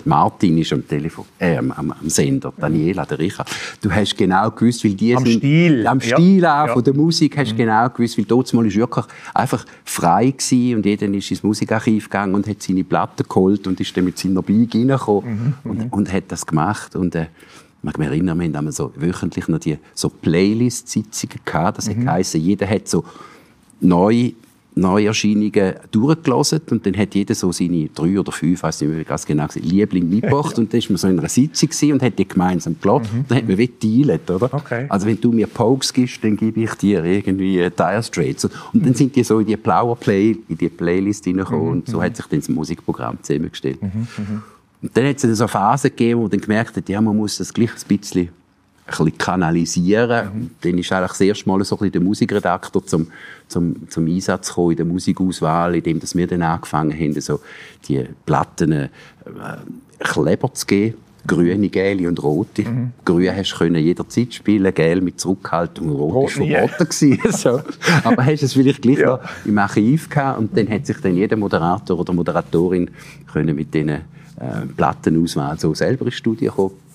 Martin 0.05 0.57
ist 0.57 0.71
am 0.73 0.87
Telefon, 0.87 1.25
äh, 1.39 1.57
am, 1.57 1.71
am, 1.71 1.93
Sender, 2.09 2.53
Daniela, 2.57 3.05
der 3.05 3.19
Richard. 3.19 3.49
Du 3.81 3.91
hast 3.91 4.17
genau 4.17 4.49
gewusst, 4.51 4.83
weil 4.83 4.93
die 4.93 5.15
am 5.15 5.25
sind, 5.25 5.37
Stil, 5.37 5.87
am 5.87 6.01
Stil 6.01 6.41
ja. 6.41 6.65
auch 6.65 6.73
von 6.73 6.83
der 6.83 6.93
Musik 6.93 7.37
hast 7.37 7.53
mhm. 7.53 7.57
genau 7.57 7.89
gewusst, 7.89 8.17
weil 8.17 8.25
dort 8.25 8.53
mal 8.53 8.65
ist 8.65 8.75
wirklich 8.75 9.05
einfach 9.33 9.65
frei 9.83 10.31
gewesen 10.31 10.77
und 10.77 10.85
jeder 10.85 11.07
ist 11.07 11.31
ins 11.31 11.43
Musikarchiv 11.43 12.05
gegangen 12.05 12.35
und 12.35 12.47
hat 12.47 12.61
seine 12.61 12.83
Platten 12.83 13.25
geholt 13.27 13.67
und 13.67 13.79
ist 13.79 13.95
dann 13.95 14.05
mit 14.05 14.17
seiner 14.17 14.41
Bike 14.41 14.75
reingekommen 14.75 15.55
mhm. 15.63 15.69
und, 15.69 15.77
mhm. 15.79 15.87
und 15.89 16.13
hat 16.13 16.25
das 16.29 16.45
gemacht 16.45 16.95
und 16.95 17.15
äh, 17.15 17.27
ich 17.81 17.93
kann 17.93 18.01
mich 18.01 18.09
erinnern, 18.09 18.39
wir 18.39 18.51
haben 18.51 18.71
so 18.71 18.91
wöchentlich 18.95 19.47
noch 19.47 19.59
die 19.59 19.77
so 19.93 20.09
Playlist-Sitzungen 20.09 21.39
gehabt. 21.45 21.77
Das 21.77 21.87
mhm. 21.87 22.09
hat 22.09 22.33
jeder 22.33 22.69
hat 22.69 22.89
so 22.89 23.05
neu 23.79 24.31
Neuerscheinungen 24.79 25.75
durchgelassen 25.91 26.61
und 26.71 26.85
dann 26.85 26.97
hat 26.97 27.15
jeder 27.15 27.35
so 27.35 27.51
seine 27.51 27.87
drei 27.87 28.19
oder 28.19 28.31
fünf, 28.31 28.63
weiß 28.63 28.81
nicht 28.81 28.91
mehr 28.91 29.03
ganz 29.03 29.25
genau, 29.25 29.47
Liebling 29.55 30.09
mitgebracht 30.09 30.57
und 30.57 30.73
dann 30.73 30.81
war 30.81 30.89
man 30.89 30.97
so 30.97 31.07
in 31.07 31.19
einer 31.19 31.29
Sitzung 31.29 31.91
und 31.93 32.01
hat 32.01 32.17
die 32.17 32.27
gemeinsam 32.27 32.75
gelassen. 32.81 33.09
Mhm. 33.13 33.25
Dann 33.27 33.37
hat 33.37 33.47
man 33.47 33.57
wie 33.57 33.67
dealt, 33.67 34.29
oder? 34.29 34.53
Okay. 34.53 34.85
Also 34.89 35.07
wenn 35.07 35.19
du 35.19 35.31
mir 35.31 35.47
Pokes 35.47 35.93
gibst, 35.93 36.23
dann 36.23 36.37
gebe 36.37 36.61
ich 36.61 36.73
dir 36.75 37.03
irgendwie 37.03 37.69
Dire 37.69 38.03
Straits 38.03 38.45
und 38.45 38.85
dann 38.85 38.93
sind 38.93 39.15
die 39.15 39.23
so 39.23 39.39
in 39.39 39.47
die 39.47 39.57
Flower 39.57 39.95
Play, 39.95 40.37
in 40.47 40.57
die 40.57 40.69
Playlist 40.69 41.25
hineingekommen 41.25 41.65
mhm. 41.65 41.71
und 41.71 41.87
so 41.87 42.01
hat 42.01 42.15
sich 42.15 42.25
dann 42.25 42.39
das 42.39 42.49
Musikprogramm 42.49 43.17
zusammengestellt. 43.21 43.81
Mhm. 43.81 44.07
mhm. 44.17 44.43
Und 44.81 44.95
dann 44.95 45.07
hat 45.07 45.21
es 45.21 45.37
so 45.37 45.43
eine 45.43 45.47
Phase 45.49 45.89
gegeben, 45.89 46.19
wo 46.19 46.23
man 46.23 46.31
dann 46.31 46.39
gemerkt 46.39 46.77
hat, 46.77 46.87
ja, 46.87 47.01
man 47.01 47.15
muss 47.15 47.37
das 47.37 47.53
gleich 47.53 47.71
ein 47.71 47.97
bisschen 47.97 48.29
bisschen 48.89 49.17
kanalisieren. 49.17 50.27
Mhm. 50.33 50.51
Dann 50.61 50.77
ist 50.77 50.91
eigentlich 50.91 51.09
das 51.09 51.21
erste 51.21 51.49
Mal 51.49 51.63
so 51.63 51.75
ein 51.75 51.79
bisschen 51.79 51.91
der 51.93 52.01
Musikredakteur 52.01 52.85
zum, 52.85 53.07
zum, 53.47 53.89
zum 53.89 54.07
Einsatz 54.07 54.49
gekommen 54.49 54.71
in 54.71 54.77
der 54.77 54.85
Musikauswahl, 54.85 55.75
indem 55.75 56.01
wir 56.13 56.27
dann 56.27 56.41
angefangen 56.41 56.93
haben, 56.93 57.19
so 57.21 57.39
die 57.87 58.05
Platten 58.25 58.71
äh, 58.71 58.89
Kleber 59.99 60.53
zu 60.53 60.65
geben. 60.65 60.95
Grüne, 61.27 61.69
gelbe 61.69 62.07
und 62.07 62.23
rote. 62.23 62.63
Mhm. 62.63 62.91
Grün 63.05 63.35
hast 63.35 63.59
du 63.59 63.65
jederzeit 63.65 64.33
spielen, 64.33 64.73
gelb 64.73 65.03
mit 65.03 65.19
Zurückhaltung, 65.19 65.89
rot, 65.89 66.13
rot 66.13 66.39
war 66.39 66.67
verboten. 66.67 67.19
So. 67.31 67.61
Aber 68.03 68.25
hast 68.25 68.41
es 68.41 68.53
vielleicht 68.53 68.81
gleich 68.81 68.99
ja. 68.99 69.19
im 69.45 69.57
Archiv 69.57 70.09
gehabt 70.09 70.39
und 70.39 70.57
dann 70.57 70.69
hat 70.69 70.85
sich 70.85 70.97
dann 71.01 71.15
jeder 71.15 71.35
Moderator 71.35 71.99
oder 71.99 72.13
Moderatorin 72.13 72.89
können 73.31 73.55
mit 73.55 73.73
diesen 73.73 73.89
äh, 73.89 74.01
Plattenauswahl 74.75 75.59
so 75.59 75.73
selber 75.73 76.05
ins 76.05 76.15
Studio 76.15 76.51
kommen 76.53 76.88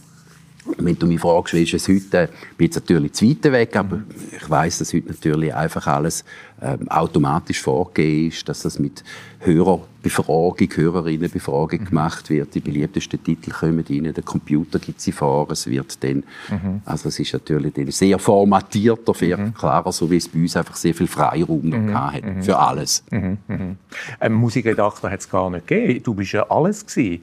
wenn 0.78 0.99
du 0.99 1.06
mich 1.06 1.21
fragst, 1.21 1.54
wie 1.54 1.62
ist 1.62 1.75
es 1.75 1.88
heute, 1.88 2.28
bin 2.56 2.68
ich 2.68 2.75
natürlich 2.75 3.12
zu 3.12 3.26
weg, 3.52 3.76
aber 3.76 4.02
ich 4.37 4.49
weiß, 4.49 4.78
dass 4.78 4.92
heute 4.92 5.09
natürlich 5.09 5.54
einfach 5.54 5.87
alles 5.87 6.25
ähm, 6.62 6.88
automatisch 6.88 7.61
vorgegeben 7.61 8.28
ist, 8.28 8.49
dass 8.49 8.62
das 8.62 8.78
mit 8.78 9.04
Hörer 9.40 9.87
Befragung, 10.04 10.68
Hörerinnenbefragung 10.75 11.80
mhm. 11.80 11.84
gemacht 11.87 12.28
wird. 12.28 12.54
Die 12.54 12.61
beliebtesten 12.61 13.25
Titel 13.25 13.50
kommen 13.50 13.84
rein, 13.88 14.12
der 14.12 14.23
Computer 14.23 14.78
gibt 14.78 15.00
sie 15.00 15.12
vor, 15.12 15.50
es 15.50 15.66
wird 15.66 16.04
dann, 16.04 16.25
mhm. 16.50 16.82
also 16.84 17.08
es 17.08 17.18
ist 17.18 17.32
natürlich 17.32 17.73
dann 17.73 17.90
sehr 17.90 18.18
formatierter, 18.18 19.14
viel 19.14 19.37
mhm. 19.37 19.54
klarer, 19.54 19.90
so 19.92 20.11
wie 20.11 20.18
es 20.18 20.28
bei 20.28 20.40
uns 20.40 20.56
einfach 20.56 20.76
sehr 20.76 20.94
viel 20.94 21.06
Freiraum 21.06 21.62
mhm. 21.64 21.87
noch 21.87 22.12
hat, 22.12 22.23
mhm. 22.23 22.42
für 22.42 22.58
alles. 22.58 23.02
Mhm. 23.11 23.38
Mhm. 23.49 23.76
Ein 24.20 24.32
Musikredakteur 24.34 25.11
hat 25.11 25.20
es 25.20 25.30
gar 25.30 25.49
nicht 25.49 25.66
gegeben. 25.66 26.02
Du 26.02 26.12
bist 26.12 26.32
ja 26.32 26.50
alles 26.50 26.84
gewesen. 26.84 27.23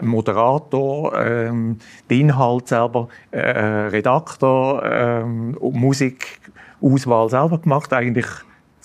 Moderator, 0.00 1.14
ähm, 1.20 1.76
der 2.08 2.16
Inhalt 2.16 2.68
selber, 2.68 3.08
äh, 3.32 3.38
Redakteur, 3.38 4.82
ähm, 4.82 5.58
Musikauswahl 5.60 7.28
selber 7.28 7.58
gemacht, 7.58 7.92
eigentlich 7.92 8.26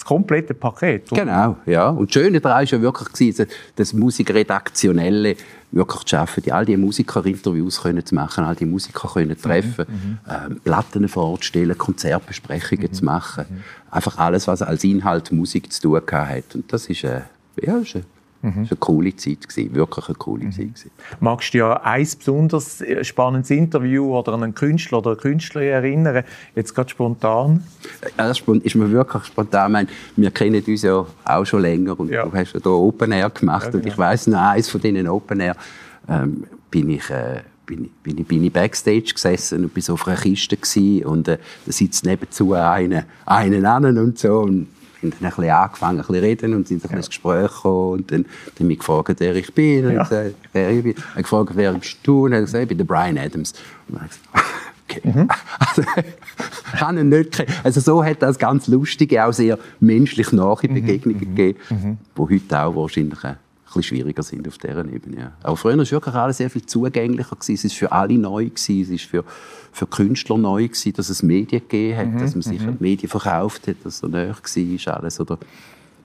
komplette 0.08 0.54
Paket. 0.54 1.12
Oder? 1.12 1.26
Genau, 1.26 1.58
ja. 1.66 1.90
Und 1.90 2.16
das 2.16 2.22
Schöne 2.22 2.40
daran 2.40 2.60
war 2.60 2.64
ja 2.64 2.82
wirklich, 2.82 3.36
das, 3.76 3.94
Musikredaktionelle 3.94 5.36
wirklich 5.72 6.04
zu 6.04 6.16
schaffen, 6.16 6.44
die, 6.44 6.52
all 6.54 6.66
die 6.66 6.78
Musikerinterviews 6.78 7.82
können 7.82 8.06
zu 8.06 8.16
machen, 8.16 8.46
all 8.46 8.56
die 8.56 8.66
Musiker 8.66 9.10
können 9.10 9.32
mhm, 9.32 9.42
treffen, 9.42 9.86
mhm. 9.88 10.18
ähm, 10.30 10.62
Platten 10.62 11.10
vorzustellen, 11.10 11.78
Konzertbesprechungen 11.78 12.88
mhm. 12.88 12.94
zu 12.94 13.04
machen. 13.04 13.46
Mhm. 13.50 13.64
Einfach 13.92 14.18
alles, 14.18 14.48
was 14.48 14.62
als 14.62 14.86
Inhalt 14.86 15.32
Musik 15.34 15.74
zu 15.74 15.82
tun 15.82 16.02
hat. 16.10 16.56
Und 16.56 16.72
das 16.72 16.88
ist, 16.88 17.04
äh, 17.04 17.22
ja, 17.62 17.78
ist 17.78 17.96
eine 17.96 18.06
Mhm. 18.42 18.50
Das 18.50 18.56
war 18.56 18.62
eine 18.72 18.78
coole 18.80 19.16
Zeit, 19.16 19.48
gewesen, 19.48 19.76
wirklich 19.76 20.08
eine 20.08 20.16
coole 20.16 20.46
mhm. 20.46 20.52
Zeit. 20.52 20.68
Gewesen. 20.68 20.92
Magst 21.20 21.54
du 21.54 21.58
dir 21.58 21.86
ein 21.86 22.08
besonders 22.18 22.82
äh, 22.82 23.04
spannendes 23.04 23.50
Interview 23.50 24.16
oder 24.16 24.34
an 24.34 24.44
einen 24.44 24.56
Künstler 24.56 25.00
oder 25.00 25.12
eine 25.12 25.20
Künstlerin 25.20 25.70
erinnern? 25.70 26.24
Jetzt 26.56 26.74
gerade 26.76 26.90
spontan? 26.90 27.64
Ja, 28.18 28.28
das 28.28 28.40
ist 28.40 28.76
mir 28.76 28.92
wirklich 28.92 29.24
spontan. 29.26 29.72
meine, 29.72 29.90
wir 30.16 30.32
kennen 30.32 30.64
uns 30.66 30.82
ja 30.82 31.06
auch 31.26 31.46
schon 31.46 31.62
länger 31.62 32.00
und 32.00 32.10
ja. 32.12 32.26
du 32.26 32.34
hast 32.34 32.54
ja 32.54 32.60
hier 32.62 32.72
Open 32.72 33.12
Air 33.12 33.30
gemacht 33.30 33.66
ja, 33.66 33.72
genau. 33.72 33.84
und 33.84 33.88
ich 33.90 33.98
weiss 33.98 34.28
noch, 34.28 34.40
eines 34.40 34.70
von 34.70 34.82
diesen 34.82 35.08
Open 35.08 35.40
Air 35.40 35.56
ähm, 36.08 36.46
bin 36.70 36.90
ich... 36.90 37.10
Äh, 37.10 37.42
bin 37.68 37.84
ich, 37.84 37.92
bin, 38.02 38.18
ich, 38.18 38.26
bin 38.26 38.44
ich 38.46 38.54
Backstage 38.54 39.12
gesessen 39.14 39.66
und 39.66 39.74
bin 39.74 39.84
so 39.84 39.94
auf 39.96 40.08
einer 40.08 40.16
Kiste 40.16 40.56
gewesen, 40.56 41.06
und 41.06 41.28
äh, 41.28 41.38
da 41.66 41.72
sitzt 41.72 42.06
nebenzu 42.06 42.54
einer, 42.54 43.04
einen 43.26 43.66
an 43.66 43.98
und 43.98 44.18
so 44.18 44.40
und 44.40 44.68
haben 45.02 45.12
dann 45.12 45.30
ein 45.30 45.36
bisschen 45.36 45.50
angefangen, 45.50 46.00
ein 46.00 46.08
bisschen 46.08 46.24
reden 46.24 46.54
und 46.54 46.68
sind 46.68 46.84
ein 46.84 46.92
ja. 46.92 46.98
ins 46.98 47.08
Gespräch 47.08 47.52
gekommen 47.52 47.92
und 47.92 48.12
dann, 48.12 48.26
dann 48.58 48.68
mich 48.68 48.80
gefragt, 48.80 49.16
wer 49.20 49.36
ich 49.36 49.54
bin. 49.54 49.86
Und 49.86 49.94
ja. 49.94 50.04
gesagt, 50.04 50.36
wer 50.54 50.70
ich 50.72 50.84
bin. 50.84 50.92
Ich 50.92 51.24
gefragt, 51.24 51.52
wer 51.54 51.74
bist 51.74 51.98
du? 52.04 52.26
Und 52.26 52.32
er 52.32 52.40
hat 52.40 52.46
gesagt, 52.46 52.64
ich 52.64 52.68
bin 52.70 52.78
der 52.78 52.86
Brian 52.86 53.18
Adams. 53.18 53.54
Und 53.88 54.00
dann 54.00 54.08
gesagt, 54.08 54.28
okay. 54.90 55.02
Mhm. 55.04 55.28
Also, 55.60 55.84
kann 56.78 56.98
ihn 56.98 57.10
nicht 57.10 57.32
kennen. 57.34 57.54
Also 57.64 57.80
so 57.80 58.04
hat 58.04 58.22
das 58.22 58.38
ganz 58.38 58.68
lustige, 58.68 59.26
auch 59.26 59.34
sehr 59.34 59.58
menschlich 59.80 60.32
nahe 60.32 60.58
mhm. 60.64 60.74
Begegnungen 60.74 61.20
mhm. 61.20 61.36
gegeben, 61.36 61.60
mhm. 61.70 61.98
wo 62.16 62.30
heute 62.30 62.60
auch 62.60 62.76
wahrscheinlich 62.76 63.20
bisschen 63.78 63.98
schwieriger 63.98 64.24
sind 64.24 64.48
auf 64.48 64.58
dieser 64.58 64.86
Ebene. 64.86 65.20
Ja. 65.20 65.32
Aber 65.44 65.58
früher 65.58 65.78
war 65.78 65.92
wirklich 65.92 66.16
alles 66.16 66.38
sehr 66.38 66.50
viel 66.50 66.66
zugänglicher. 66.66 67.36
Gewesen. 67.36 67.68
Es 67.68 67.74
war 67.74 67.78
für 67.78 67.92
alle 67.92 68.18
neu, 68.18 68.46
gewesen. 68.46 68.94
es 68.94 69.14
war 69.14 69.24
für, 69.24 69.30
für 69.72 69.88
Künstler 69.88 70.38
neu, 70.38 70.68
gewesen, 70.68 70.94
dass 70.94 71.10
es 71.10 71.24
Medien 71.24 71.62
gegeben 71.62 71.98
hat, 71.98 72.08
mhm. 72.08 72.20
dass 72.20 72.36
man 72.36 72.42
sich 72.42 72.62
mhm. 72.62 72.78
Medien 72.80 73.10
verkauft 73.10 73.68
hat, 73.68 73.78
dass 73.84 73.96
es 73.96 74.00
so 74.00 74.08
näher 74.08 74.36
war 74.36 74.98
alles. 74.98 75.20
Oder, 75.20 75.38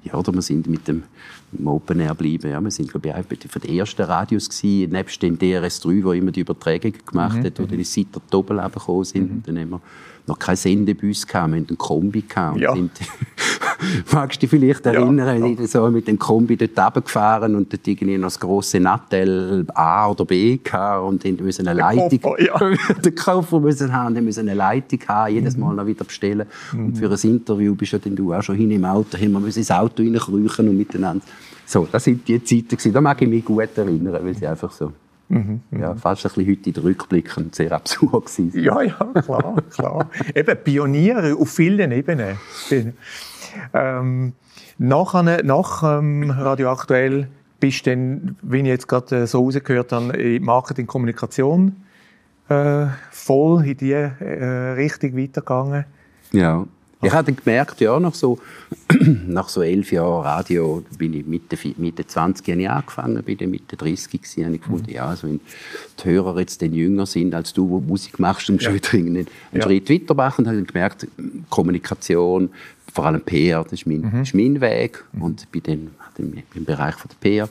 ja, 0.04 0.14
oder 0.14 0.32
wir 0.34 0.42
sind 0.42 0.66
mit 0.66 0.88
dem, 0.88 1.04
dem 1.52 1.66
Open 1.66 2.00
Air 2.00 2.10
geblieben. 2.10 2.50
Ja, 2.50 2.60
wir 2.60 2.70
sind, 2.70 2.90
glaube 2.90 3.08
ich, 3.08 3.50
von 3.50 3.62
den 3.62 3.78
ersten 3.78 4.02
Radios 4.02 4.48
gewesen, 4.48 4.92
nebst 4.92 5.22
dem 5.22 5.38
DRS3, 5.38 6.04
wo 6.04 6.12
immer 6.12 6.32
die 6.32 6.40
Übertragung 6.40 6.92
gemacht 7.06 7.38
mhm. 7.38 7.44
hat, 7.44 7.58
wo 7.58 7.62
mhm. 7.62 7.68
dann 7.68 7.84
seit 7.84 8.14
der 8.14 8.22
Doppel 8.30 8.58
gekommen 8.58 9.04
sind. 9.04 9.32
Mhm. 9.32 9.42
Dann 9.46 9.58
haben 9.58 9.70
wir 9.70 9.80
noch 10.26 10.38
kein 10.38 10.56
Sendebus 10.56 11.26
gehabt, 11.26 11.52
wir 11.52 11.60
hatten 11.60 11.68
einen 11.68 11.78
Kombi 11.78 12.22
gehabt. 12.22 12.60
Ja. 12.60 12.74
Magst 14.12 14.36
du 14.36 14.40
dich 14.40 14.50
vielleicht 14.50 14.86
erinnern, 14.86 15.40
ja, 15.40 15.46
ja. 15.46 15.66
so 15.66 15.90
mit 15.90 16.08
dem 16.08 16.18
Kombi 16.18 16.56
dort 16.56 16.78
runtergefahren 16.78 17.54
und 17.54 17.72
dort 17.72 17.86
irgendwie 17.86 18.18
noch 18.18 18.26
das 18.26 18.40
grosse 18.40 18.80
Nattel 18.80 19.66
A 19.74 20.08
oder 20.10 20.24
B 20.24 20.58
gehabt 20.58 21.04
und 21.04 21.24
dann 21.24 21.36
müssen 21.36 21.66
eine 21.66 21.78
Leitung, 21.78 22.20
Koffer, 22.20 22.42
ja. 22.42 22.94
den 23.04 23.14
Koffer 23.14 23.60
müssen 23.60 23.92
haben, 23.92 24.14
dann 24.14 24.24
müssen 24.24 24.48
eine 24.48 24.54
Leitung 24.54 25.00
haben, 25.08 25.34
jedes 25.34 25.56
Mal 25.56 25.74
noch 25.74 25.86
wieder 25.86 26.04
bestellen. 26.04 26.46
Mhm. 26.72 26.86
Und 26.86 26.98
für 26.98 27.10
ein 27.10 27.30
Interview 27.30 27.74
bist 27.74 27.92
ja 27.92 27.98
dann 27.98 28.16
du 28.16 28.32
auch 28.32 28.42
schon 28.42 28.56
hin 28.56 28.70
im 28.70 28.84
Auto, 28.84 29.16
haben 29.16 29.32
wir 29.32 29.56
ins 29.56 29.70
Auto 29.70 30.02
reinkriechen 30.02 30.68
und 30.68 30.76
miteinander. 30.76 31.24
So, 31.66 31.88
das 31.90 32.04
sind 32.04 32.26
die 32.28 32.42
Zeiten 32.42 32.68
gewesen. 32.68 32.92
Da 32.92 33.00
mag 33.00 33.20
ich 33.22 33.28
mich 33.28 33.44
gut 33.44 33.76
erinnern, 33.76 34.18
weil 34.22 34.34
sie 34.34 34.46
einfach 34.46 34.72
so 34.72 34.92
Mhm, 35.32 35.60
ja, 35.80 35.94
fast 35.94 36.26
ein 36.26 36.28
bisschen 36.28 36.50
heute 36.50 36.68
in 36.68 36.72
den 36.74 36.82
Rückblicken 36.82 37.52
sehr 37.52 37.72
absurd 37.72 38.26
gewesen. 38.26 38.52
Ja, 38.54 38.82
ja, 38.82 39.22
klar, 39.22 39.62
klar. 39.70 40.10
Eben 40.34 40.58
Pioniere 40.62 41.34
auf 41.34 41.50
vielen 41.50 41.90
Ebenen. 41.90 42.36
Ähm, 43.72 44.34
nach, 44.76 45.22
nach 45.42 45.82
ähm, 45.82 46.30
Radio 46.30 46.70
Aktuell 46.70 47.28
bist 47.60 47.86
du 47.86 47.90
dann, 47.90 48.36
wie 48.42 48.58
ich 48.58 48.66
jetzt 48.66 48.88
gerade 48.88 49.22
äh, 49.22 49.26
so 49.26 49.42
rausgehört 49.44 49.92
habe, 49.92 50.16
in 50.16 50.42
Marketing 50.42 50.86
Kommunikation 50.86 51.76
äh, 52.48 52.86
voll 53.10 53.64
in 53.64 53.76
diese 53.76 54.12
äh, 54.20 54.72
Richtung 54.72 55.16
weitergegangen. 55.16 55.84
Ja. 56.32 56.66
Ich 57.04 57.12
habe 57.12 57.32
gemerkt, 57.32 57.80
ja, 57.80 57.99
nach 57.99 58.14
so, 58.14 58.38
nach 59.26 59.49
so 59.49 59.62
elf 59.62 59.90
Jahren 59.90 60.23
Radio 60.23 60.85
bin 60.97 61.14
ich 61.14 61.26
Mitte, 61.26 61.59
Mitte 61.76 62.06
20 62.06 62.47
Jahre 62.47 62.76
angefangen, 62.76 63.23
bin 63.25 63.38
dann 63.38 63.50
Mitte 63.50 63.76
30 63.76 64.23
gewesen, 64.23 64.44
habe 64.44 64.54
ich 64.54 64.61
gefunden, 64.61 64.87
mhm. 64.87 64.94
ja, 64.94 65.06
also 65.06 65.26
wenn 65.26 65.40
die 65.99 66.09
Hörer 66.09 66.38
jetzt 66.38 66.62
dann 66.62 66.73
jünger 66.73 67.06
sind 67.06 67.35
als 67.35 67.52
du, 67.52 67.68
wo 67.68 67.80
Musik 67.80 68.21
machst, 68.21 68.49
dann 68.49 68.59
ja. 68.59 68.62
schon 68.62 68.75
wieder 68.75 68.92
einen, 68.92 69.26
ja. 69.52 69.62
Schritt 69.62 69.90
weiter 69.90 70.14
machen. 70.14 70.44
Dann 70.44 70.54
habe 70.54 70.62
ich 70.62 70.73
gemerkt, 70.73 71.09
Kommunikation, 71.50 72.50
vor 72.94 73.06
allem 73.06 73.21
PR, 73.21 73.64
das 73.64 73.73
ist 73.73 73.87
mein, 73.87 74.02
mhm. 74.02 74.23
ist 74.23 74.35
mein 74.35 74.61
Weg. 74.61 75.04
Mhm. 75.12 75.23
Und 75.23 75.50
bin 75.50 75.62
dann 75.64 75.90
im, 76.18 76.42
im 76.54 76.64
Bereich 76.64 76.94
von 76.94 77.11
der 77.11 77.28
PR 77.28 77.49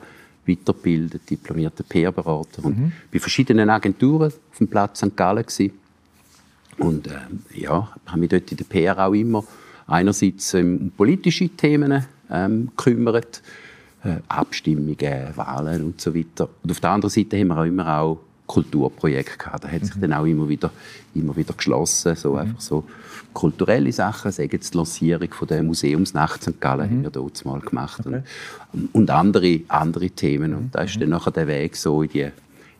weitergebildet, 0.47 1.29
diplomierter 1.29 1.83
PR-Berater 1.83 2.65
und 2.65 2.77
mhm. 2.77 2.91
bei 3.11 3.19
verschiedenen 3.19 3.69
Agenturen 3.69 4.31
auf 4.31 4.57
dem 4.57 4.67
Platz 4.67 4.99
St. 4.99 5.15
Gallen 5.15 5.45
gewesen. 5.45 5.71
Und 6.81 7.07
äh, 7.07 7.19
ja, 7.53 7.89
habe 8.05 8.19
mich 8.19 8.29
dort 8.29 8.51
in 8.51 8.57
der 8.57 8.65
PR 8.65 9.07
auch 9.07 9.13
immer 9.13 9.43
einerseits 9.87 10.53
ähm, 10.53 10.77
um 10.81 10.91
politische 10.91 11.49
Themen 11.49 12.05
ähm, 12.29 12.69
gekümmert, 12.75 13.41
äh, 14.03 14.17
Abstimmungen, 14.27 15.35
Wahlen 15.35 15.83
und 15.83 16.01
so 16.01 16.15
weiter. 16.15 16.49
Und 16.63 16.71
auf 16.71 16.79
der 16.79 16.89
anderen 16.89 17.11
Seite 17.11 17.39
haben 17.39 17.47
wir 17.47 17.57
auch 17.57 17.65
immer 17.65 17.99
auch 17.99 18.19
Kulturprojekte 18.47 19.37
gehabt. 19.37 19.63
Da 19.63 19.69
hat 19.69 19.85
sich 19.85 19.95
mhm. 19.95 20.01
dann 20.01 20.13
auch 20.13 20.25
immer 20.25 20.49
wieder, 20.49 20.71
immer 21.13 21.35
wieder 21.35 21.53
geschlossen, 21.53 22.15
so 22.15 22.33
mhm. 22.33 22.39
einfach 22.39 22.61
so 22.61 22.83
kulturelle 23.33 23.91
Sachen, 23.93 24.31
sagen 24.31 24.49
jetzt 24.51 24.73
die 24.73 24.77
Lancierung 24.77 25.31
von 25.31 25.47
der 25.47 25.63
Museumsnacht 25.63 26.43
St. 26.43 26.59
Gallen 26.59 26.89
mhm. 26.89 26.95
haben 26.95 27.03
wir 27.03 27.11
dort 27.11 27.45
mal 27.45 27.59
gemacht 27.61 28.01
okay. 28.05 28.23
und, 28.73 28.93
und, 28.93 29.09
andere, 29.09 29.61
andere 29.69 30.09
Themen. 30.09 30.53
Und 30.53 30.75
da 30.75 30.81
ist 30.81 30.95
mhm. 30.95 31.01
dann 31.01 31.09
nachher 31.09 31.31
der 31.31 31.47
Weg 31.47 31.77
so 31.77 32.03
in 32.03 32.09
die, 32.09 32.23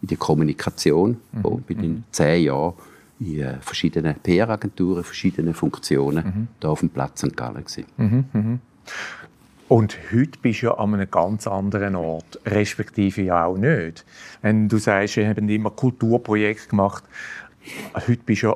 in 0.01 0.08
die 0.10 0.17
Kommunikation, 0.17 1.12
mhm. 1.31 1.43
wo 1.43 1.62
bei 1.65 1.74
den 1.74 2.03
zehn 2.12 2.43
Jahren 2.43 2.74
in 3.22 3.40
äh, 3.40 3.58
verschiedenen 3.62 4.16
PR-Agenturen, 4.16 5.04
verschiedenen 5.04 5.54
Funktionen 5.54 6.25
mhm. 6.25 6.48
da 6.60 6.70
auf 6.70 6.80
dem 6.80 6.90
Platz 6.90 7.22
St. 7.22 7.38
Gallen 7.38 7.63
Mhm, 7.98 8.25
mhm. 8.34 8.60
Und 9.68 9.98
heute 10.12 10.38
bist 10.42 10.62
du 10.62 10.66
ja 10.66 10.74
an 10.74 10.94
einem 10.94 11.10
ganz 11.10 11.48
anderen 11.48 11.96
Ort, 11.96 12.40
respektive 12.46 13.22
ja 13.22 13.46
auch 13.46 13.56
nicht. 13.56 14.06
Wenn 14.42 14.68
du 14.68 14.78
sagst, 14.78 15.16
wir 15.16 15.30
haben 15.30 15.48
immer 15.48 15.70
Kulturprojekte 15.70 16.70
gemacht, 16.70 17.06
heute 17.94 18.22
bist 18.25 18.44
du 18.44 18.48
ja 18.48 18.56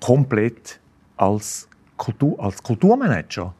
komplett 0.00 0.80
als, 1.16 1.68
Kultur, 1.98 2.40
als 2.42 2.62
Kulturmanager 2.62 3.52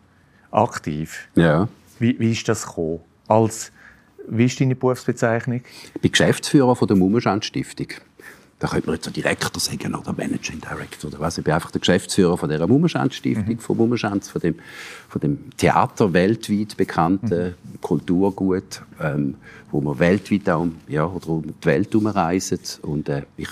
aktiv. 0.50 1.28
Ja. 1.34 1.68
Wie, 1.98 2.18
wie 2.18 2.32
ist 2.32 2.48
das 2.48 2.64
gekommen? 2.64 3.00
Als, 3.26 3.70
wie 4.26 4.46
ist 4.46 4.58
deine 4.58 4.76
Berufsbezeichnung? 4.76 5.60
Ich 5.94 6.00
bin 6.00 6.12
Geschäftsführer 6.12 6.74
von 6.74 6.88
der 6.88 6.96
Mummenschand 6.96 7.44
Stiftung 7.44 7.88
da 8.58 8.66
könnte 8.66 8.86
man 8.86 8.96
jetzt 8.96 9.04
so 9.04 9.10
Direktor 9.10 9.60
sagen 9.60 9.94
oder 9.94 10.12
Managing 10.12 10.60
Director 10.60 11.10
oder 11.10 11.20
was. 11.20 11.38
Ich 11.38 11.44
bin 11.44 11.54
einfach 11.54 11.70
der 11.70 11.80
Geschäftsführer 11.80 12.36
von 12.36 12.48
der 12.48 12.66
Mummenschanz-Stiftung, 12.66 13.54
mhm. 13.54 13.58
von 13.58 13.76
Mummenschanz, 13.76 14.28
von 14.28 14.40
dem, 14.40 14.56
von 15.08 15.20
dem 15.20 15.56
Theater 15.56 16.12
weltweit 16.12 16.76
bekannten 16.76 17.54
mhm. 17.54 17.80
Kulturgut, 17.80 18.82
ähm, 19.00 19.36
wo 19.70 19.80
man 19.80 19.98
weltweit 19.98 20.48
auch, 20.50 20.66
ja, 20.88 21.06
oder 21.06 21.28
um 21.28 21.42
die 21.42 21.66
Welt 21.66 21.92
herumreisen 21.92 22.60
und 22.82 23.08
äh, 23.08 23.22
ich 23.36 23.48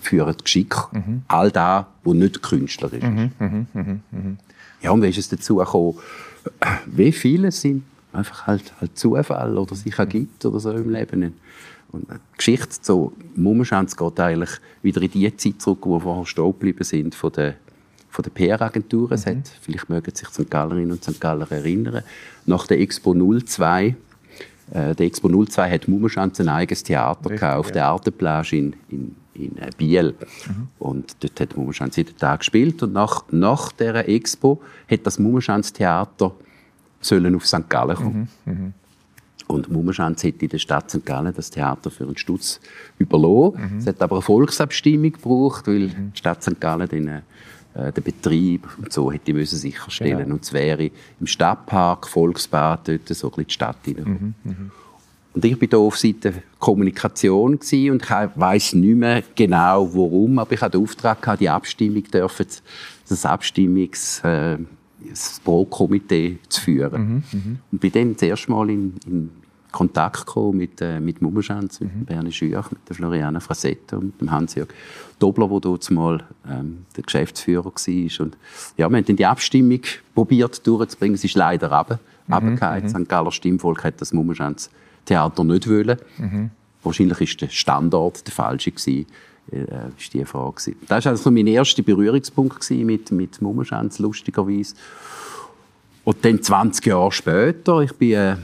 führe 0.00 0.32
das 0.32 0.44
Geschick, 0.44 0.74
mhm. 0.92 1.22
all 1.28 1.50
das, 1.50 1.84
was 2.02 2.14
nicht 2.14 2.42
Künstler 2.42 2.92
ist. 2.92 3.02
Mhm. 3.02 3.30
Mhm. 3.38 3.66
Mhm. 4.10 4.38
Ja, 4.80 4.90
und 4.90 5.02
wie 5.02 5.08
ist 5.08 5.18
es 5.18 5.28
dazu 5.28 5.56
gekommen? 5.56 5.98
Wie 6.86 7.12
viele 7.12 7.52
sind 7.52 7.84
einfach 8.12 8.46
halt, 8.46 8.72
halt 8.80 8.98
Zufall 8.98 9.56
oder 9.56 9.74
sich 9.74 9.98
ergibt 9.98 10.44
oder 10.44 10.58
so 10.58 10.72
im 10.72 10.90
Leben. 10.90 11.34
Und 11.92 12.08
die 12.10 12.16
Geschichte 12.36 12.80
zu 12.80 13.12
Mummenschanz 13.36 13.96
geht 13.96 14.18
eigentlich 14.18 14.50
wieder 14.82 15.02
in 15.02 15.10
die 15.10 15.36
Zeit 15.36 15.60
zurück, 15.60 15.80
wo 15.82 15.96
wir 15.96 16.00
vorher 16.00 16.26
stehen 16.26 16.46
geblieben 16.46 16.84
sind 16.84 17.14
von 17.14 17.32
der, 17.32 17.54
von 18.08 18.22
der 18.22 18.30
PR-Agentur. 18.30 19.10
Mhm. 19.10 19.42
vielleicht 19.60 19.88
mögen 19.90 20.14
sich 20.14 20.28
St. 20.28 20.50
Gallerinnen 20.50 20.92
und 20.92 21.04
St. 21.04 21.20
Galler 21.20 21.50
erinnern, 21.52 22.02
nach 22.46 22.66
der 22.66 22.80
Expo 22.80 23.14
02 23.14 23.94
äh, 24.72 24.94
der 24.94 25.06
Expo 25.06 25.28
02 25.28 25.70
hat 25.70 25.88
Mummenschanz 25.88 26.40
ein 26.40 26.48
eigenes 26.48 26.82
Theater 26.82 27.30
Richtig, 27.30 27.40
gehabt, 27.40 27.58
auf 27.58 27.66
ja. 27.66 27.72
der 27.72 27.86
Arteplage 27.88 28.56
in, 28.56 28.76
in, 28.88 29.16
in 29.34 29.56
äh, 29.58 29.70
Biel. 29.76 30.14
Mhm. 30.46 30.68
Und 30.78 31.16
dort 31.20 31.40
hat 31.40 31.56
Mummenschanz 31.56 31.96
jeden 31.96 32.16
Tag 32.16 32.40
gespielt. 32.40 32.82
Und 32.82 32.92
nach, 32.92 33.24
nach 33.30 33.72
dieser 33.72 34.08
Expo 34.08 34.62
hat 34.90 35.00
das 35.04 35.18
Mummenschanz-Theater 35.18 36.26
auf 36.26 37.46
St. 37.46 37.68
Gallen 37.68 37.96
kommen. 37.96 38.28
Mhm. 38.44 38.74
Mhm. 39.52 39.56
Und 39.56 39.70
Mummenschanz 39.70 40.22
hätte 40.22 40.44
in 40.44 40.50
der 40.50 40.58
Stadt 40.58 40.90
St. 40.90 41.04
Gallen 41.04 41.32
das 41.34 41.50
Theater 41.50 41.90
für 41.90 42.04
einen 42.04 42.16
Stutz 42.16 42.60
überlassen. 42.98 43.74
Mhm. 43.74 43.78
Es 43.78 43.86
hat 43.86 44.02
aber 44.02 44.16
eine 44.16 44.22
Volksabstimmung 44.22 45.12
gebraucht, 45.12 45.66
weil 45.66 45.88
mhm. 45.88 46.12
die 46.14 46.18
Stadt 46.18 46.42
St. 46.42 46.60
Gallen 46.60 46.88
den, 46.88 47.08
äh, 47.08 47.92
den 47.92 48.04
Betrieb 48.04 48.68
und 48.78 48.92
so 48.92 49.12
hätte 49.12 49.32
müssen 49.32 49.58
sicherstellen 49.58 50.18
genau. 50.18 50.34
Und 50.34 50.44
es 50.44 50.52
wäre 50.52 50.90
im 51.20 51.26
Stadtpark, 51.26 52.08
Volksbad, 52.08 52.88
dort 52.88 53.08
so 53.08 53.28
ein 53.28 53.30
bisschen 53.30 53.46
die 53.46 53.52
Stadt 53.52 53.86
mhm. 53.86 54.34
mhm. 54.44 54.70
Und 55.34 55.46
ich 55.46 55.58
war 55.58 55.68
da 55.68 55.78
auf 55.78 55.96
Seite 55.96 56.34
Kommunikation 56.58 57.52
und 57.54 57.62
ich 57.62 58.10
weiß 58.10 58.74
nicht 58.74 58.96
mehr 58.96 59.22
genau 59.34 59.88
warum, 59.94 60.38
aber 60.38 60.52
ich 60.52 60.60
hatte 60.60 60.76
den 60.76 60.84
Auftrag 60.84 61.22
gehabt, 61.22 61.40
die 61.40 61.48
Abstimmung 61.48 62.04
dürfen, 62.04 62.46
das 63.08 63.24
Abstimmungs 63.24 64.20
äh, 64.24 64.58
das 65.08 65.40
Pro-Komitee 65.44 66.38
zu 66.48 66.60
führen. 66.60 67.02
Mhm, 67.02 67.22
mh. 67.32 67.56
Und 67.70 67.80
bin 67.80 67.92
dann 67.92 68.12
das 68.12 68.22
erste 68.22 68.50
Mal 68.50 68.70
in, 68.70 68.94
in 69.06 69.30
Kontakt 69.72 70.26
gekommen 70.26 70.58
mit, 70.58 70.80
äh, 70.80 71.00
mit 71.00 71.22
Mummenschanz, 71.22 71.80
mit 71.80 71.94
mhm. 71.94 72.04
Bernie 72.04 72.32
Schürch, 72.32 72.70
mit 72.70 72.88
der 72.88 72.94
Floriana 72.94 73.40
Frassetto 73.40 73.96
und 73.96 74.20
dem 74.20 74.30
Hans-Jörg 74.30 74.68
Dobler, 75.18 75.48
der 75.48 75.60
dort 75.60 75.90
mal 75.90 76.22
ähm, 76.48 76.84
der 76.96 77.04
Geschäftsführer 77.04 77.64
war. 77.64 78.24
Und 78.24 78.36
ja, 78.76 78.88
wir 78.88 78.96
haben 78.96 79.04
dann 79.04 79.16
die 79.16 79.26
Abstimmung 79.26 79.80
probiert 80.14 80.66
durchzubringen. 80.66 81.14
Es 81.14 81.24
ist 81.24 81.34
leider 81.34 81.72
runter, 81.72 81.98
mhm, 82.26 82.34
runtergefallen. 82.34 82.84
Mhm. 82.84 82.88
St. 82.88 83.08
Galler 83.08 83.32
Stimmvolk 83.32 83.84
hat 83.84 84.00
das 84.00 84.12
Mummenschanz 84.12 84.70
Theater 85.04 85.44
nicht 85.44 85.68
wollen. 85.68 85.98
Mhm. 86.18 86.50
Wahrscheinlich 86.82 87.20
war 87.20 87.36
der 87.40 87.48
Standort 87.48 88.26
der 88.26 88.32
falsche 88.32 88.70
gewesen. 88.70 89.06
Äh, 89.50 89.64
ist 89.98 90.14
die 90.14 90.24
Frage. 90.24 90.52
Gewesen. 90.52 90.76
Das 90.86 91.04
war 91.04 91.12
also 91.12 91.30
mein 91.30 91.46
erster 91.46 91.82
Berührungspunkt 91.82 92.70
mit, 92.70 93.10
mit 93.10 93.42
Mummenschanz, 93.42 93.98
lustigerweise. 93.98 94.74
Und 96.04 96.24
dann 96.24 96.42
20 96.42 96.86
Jahre 96.86 97.12
später, 97.12 97.80
ich 97.80 97.92
bin 97.94 98.12
äh, 98.12 98.36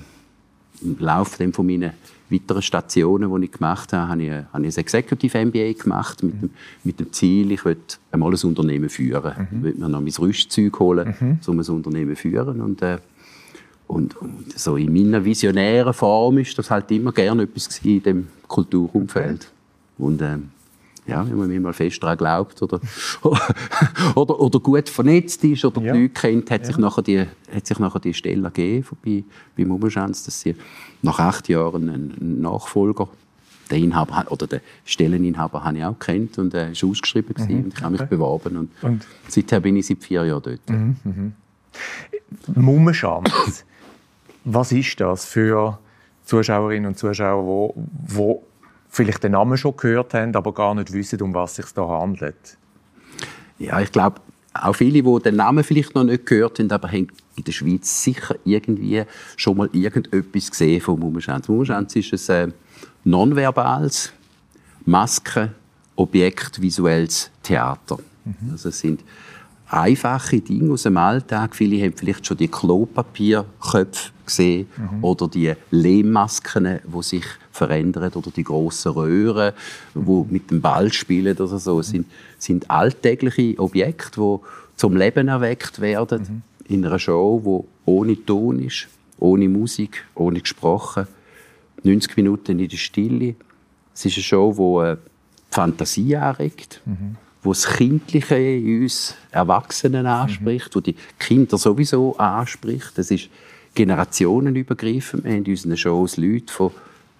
im 0.83 0.97
Laufe 0.99 1.53
von 1.53 1.67
meinen 1.67 1.93
weiteren 2.31 2.63
Stationen, 2.63 3.35
die 3.35 3.47
ich 3.47 3.53
gemacht 3.53 3.93
habe, 3.93 4.09
habe 4.09 4.23
ich, 4.23 4.31
habe 4.31 4.67
ich 4.67 4.77
ein 4.77 4.81
Executive 4.81 5.47
MBA 5.47 5.73
gemacht 5.73 6.23
mit, 6.23 6.43
dem, 6.43 6.51
mit 6.85 7.01
dem 7.01 7.13
Ziel, 7.13 7.53
ich 7.53 7.65
will 7.65 7.77
einmal 8.13 8.33
ein 8.33 8.41
Unternehmen 8.43 8.89
führen. 8.89 9.49
Mhm. 9.51 9.57
Ich 9.59 9.63
will 9.63 9.75
mir 9.75 9.89
noch 9.89 10.01
mein 10.01 10.13
Rüstzeug 10.13 10.79
holen, 10.79 11.15
mhm. 11.19 11.39
um 11.47 11.59
ein 11.59 11.67
Unternehmen 11.67 12.17
zu 12.17 12.23
führen. 12.23 12.61
Und, 12.61 12.83
äh, 12.83 12.99
und, 13.87 14.17
und, 14.17 14.59
so 14.59 14.77
in 14.77 14.93
meiner 14.93 15.25
visionären 15.25 15.95
Form 15.95 16.39
ist 16.39 16.59
das 16.59 16.71
halt 16.71 16.91
immer 16.91 17.13
gerne 17.13 17.45
etwas 17.45 17.79
in 17.83 18.03
dem 18.03 18.29
Kulturumfeld. 18.47 19.49
Und 19.97 20.21
äh, 20.21 20.37
ja, 21.09 21.27
wenn 21.29 21.37
man 21.37 21.63
mal 21.63 21.73
fest 21.73 22.03
daran 22.03 22.19
glaubt 22.19 22.61
oder, 22.63 22.81
oder, 24.15 24.41
oder 24.41 24.61
gut 24.61 24.89
vernetzt 24.89 25.43
ist 25.45 25.65
oder 25.65 25.81
ja. 25.81 25.93
die 25.93 26.03
Leute 26.03 26.15
kennt, 26.15 26.51
hat, 26.51 26.61
ja. 26.63 26.67
sich 26.67 26.79
nachher 26.79 27.03
die, 27.03 27.27
hat 27.53 27.67
sich 27.67 27.79
nachher 27.79 28.01
die 28.01 28.15
Stelle 28.15 28.51
gegeben 28.51 28.87
bei, 29.05 29.25
bei 29.57 29.65
Mummenschanz, 29.65 30.25
dass 30.25 30.41
sie 30.41 30.55
nach 31.03 31.19
acht 31.19 31.49
Jahren 31.49 31.89
einen 31.89 32.41
Nachfolger 32.41 33.09
den 33.71 33.85
Inhaber 33.85 34.25
oder 34.31 34.47
den 34.47 34.61
Stelleninhaber 34.85 35.65
habe 35.65 35.79
ich 35.79 35.85
auch 35.85 35.99
kennt 35.99 36.39
und 36.39 36.55
er 36.55 36.69
äh, 36.69 36.73
ist 36.73 36.85
ausgeschrieben 36.85 37.35
mhm. 37.37 37.65
und 37.65 37.75
ich 37.75 37.83
habe 37.83 37.93
mich 37.93 38.01
okay. 38.01 38.11
beworben 38.11 38.57
und, 38.57 38.71
und, 38.83 39.07
seither 39.29 39.61
bin 39.61 39.77
ich 39.77 39.87
seit 39.87 40.03
vier 40.03 40.25
Jahren 40.25 40.43
dort. 40.43 40.71
Mhm. 40.71 40.97
Mhm. 41.05 41.33
Mummenschanz, 42.55 43.65
was 44.45 44.73
ist 44.73 45.01
das 45.01 45.25
für 45.25 45.79
Zuschauerinnen 46.25 46.87
und 46.87 46.99
Zuschauer, 46.99 47.45
wo, 47.45 47.75
wo 48.07 48.43
vielleicht 48.89 49.23
den 49.23 49.33
Namen 49.33 49.57
schon 49.57 49.77
gehört 49.77 50.15
haben, 50.15 50.35
aber 50.35 50.53
gar 50.53 50.75
nicht 50.75 50.93
wissen, 50.93 51.21
um 51.23 51.35
was 51.35 51.59
es 51.59 51.67
sich 51.67 51.75
da 51.75 51.87
handelt? 51.87 52.57
Ja, 53.59 53.81
ich 53.81 53.93
glaube, 53.93 54.21
auch 54.55 54.75
viele, 54.75 55.03
die 55.03 55.23
den 55.23 55.37
Namen 55.37 55.65
vielleicht 55.65 55.95
noch 55.95 56.05
nicht 56.05 56.27
gehört 56.27 56.59
haben, 56.59 56.71
aber 56.71 56.89
haben 56.89 57.09
in 57.37 57.45
der 57.45 57.53
Schweiz 57.53 58.03
sicher 58.03 58.35
irgendwie 58.45 59.05
schon 59.37 59.57
mal 59.57 59.69
irgendetwas 59.73 60.51
gesehen 60.51 60.81
von 60.81 60.99
Mummenschanz. 60.99 61.49
Mummenschanz 61.49 61.95
ist 61.97 62.31
ein 62.31 62.51
äh, 62.51 62.53
nonverbales, 63.05 64.13
Masken, 64.85 65.51
Objekt, 65.97 66.61
visuelles 66.61 67.31
Theater. 67.43 67.99
Mhm. 68.25 68.53
Also 68.53 68.71
es 68.71 68.79
sind 68.79 69.03
einfache 69.69 70.41
Dinge 70.41 70.73
aus 70.73 70.85
dem 70.85 70.97
Alltag. 70.97 71.55
Viele 71.55 71.83
haben 71.85 71.95
vielleicht 71.95 72.27
schon 72.27 72.37
die 72.37 72.49
Klopapierköpfe 72.49 74.11
gesehen 74.25 74.69
mhm. 74.77 75.05
oder 75.05 75.29
die 75.29 75.53
Lehmmasken, 75.71 76.81
die 76.85 77.03
sich 77.03 77.25
verändern 77.51 78.13
oder 78.13 78.31
die 78.31 78.45
grossen 78.45 78.93
Röhren, 78.93 79.53
wo 79.95 80.27
mit 80.29 80.51
dem 80.51 80.61
Ball 80.61 80.93
spielen 80.93 81.37
oder 81.37 81.59
so. 81.59 81.81
Es 81.81 81.89
sind, 81.89 82.07
sind 82.39 82.71
alltägliche 82.71 83.59
Objekte, 83.59 84.21
die 84.21 84.39
zum 84.77 84.97
Leben 84.97 85.29
erweckt 85.29 85.81
werden 85.81 86.43
mhm. 86.67 86.73
in 86.73 86.85
einer 86.85 86.99
Show, 86.99 87.43
die 87.45 87.91
ohne 87.91 88.25
Ton 88.25 88.61
ist, 88.61 88.89
ohne 89.19 89.49
Musik, 89.49 90.05
ohne 90.15 90.41
gesprochen, 90.41 91.07
90 91.83 92.17
Minuten 92.17 92.59
in 92.59 92.69
der 92.69 92.77
Stille. 92.77 93.35
Es 93.95 94.05
ist 94.05 94.17
eine 94.17 94.23
Show, 94.23 94.53
die 94.53 94.91
äh, 94.91 94.97
die 94.97 95.55
Fantasie 95.55 96.17
anregt. 96.17 96.81
Mhm 96.85 97.17
wo 97.49 97.55
das 97.55 97.67
Kindliche 97.67 98.37
in 98.37 98.83
uns 98.83 99.15
Erwachsenen 99.31 100.05
anspricht, 100.05 100.69
mhm. 100.69 100.75
wo 100.75 100.81
die 100.81 100.95
Kinder 101.19 101.57
sowieso 101.57 102.15
anspricht. 102.19 102.93
Das 102.97 103.11
ist 103.11 103.31
generationenübergreifend. 103.75 105.25
Wir 105.25 105.33
haben 105.33 105.45
in 105.47 105.53
unseren 105.53 105.77
Shows 105.79 106.19
Leute 106.19 106.53
von 106.53 106.73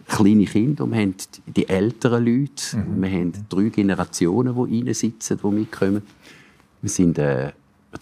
kleinen 0.07 0.45
Kindern, 0.45 0.91
wir 0.91 0.99
haben 0.99 1.15
die 1.47 1.67
älteren 1.67 2.27
Leute, 2.27 2.77
mhm. 2.77 3.03
wir 3.03 3.11
haben 3.11 3.33
drei 3.49 3.69
Generationen, 3.71 4.55
die 4.71 4.83
reinsitzen, 4.83 5.41
die 5.43 5.47
mitkommen. 5.47 6.03
Wir 6.83 6.91
sind 6.91 7.17
äh, 7.17 7.53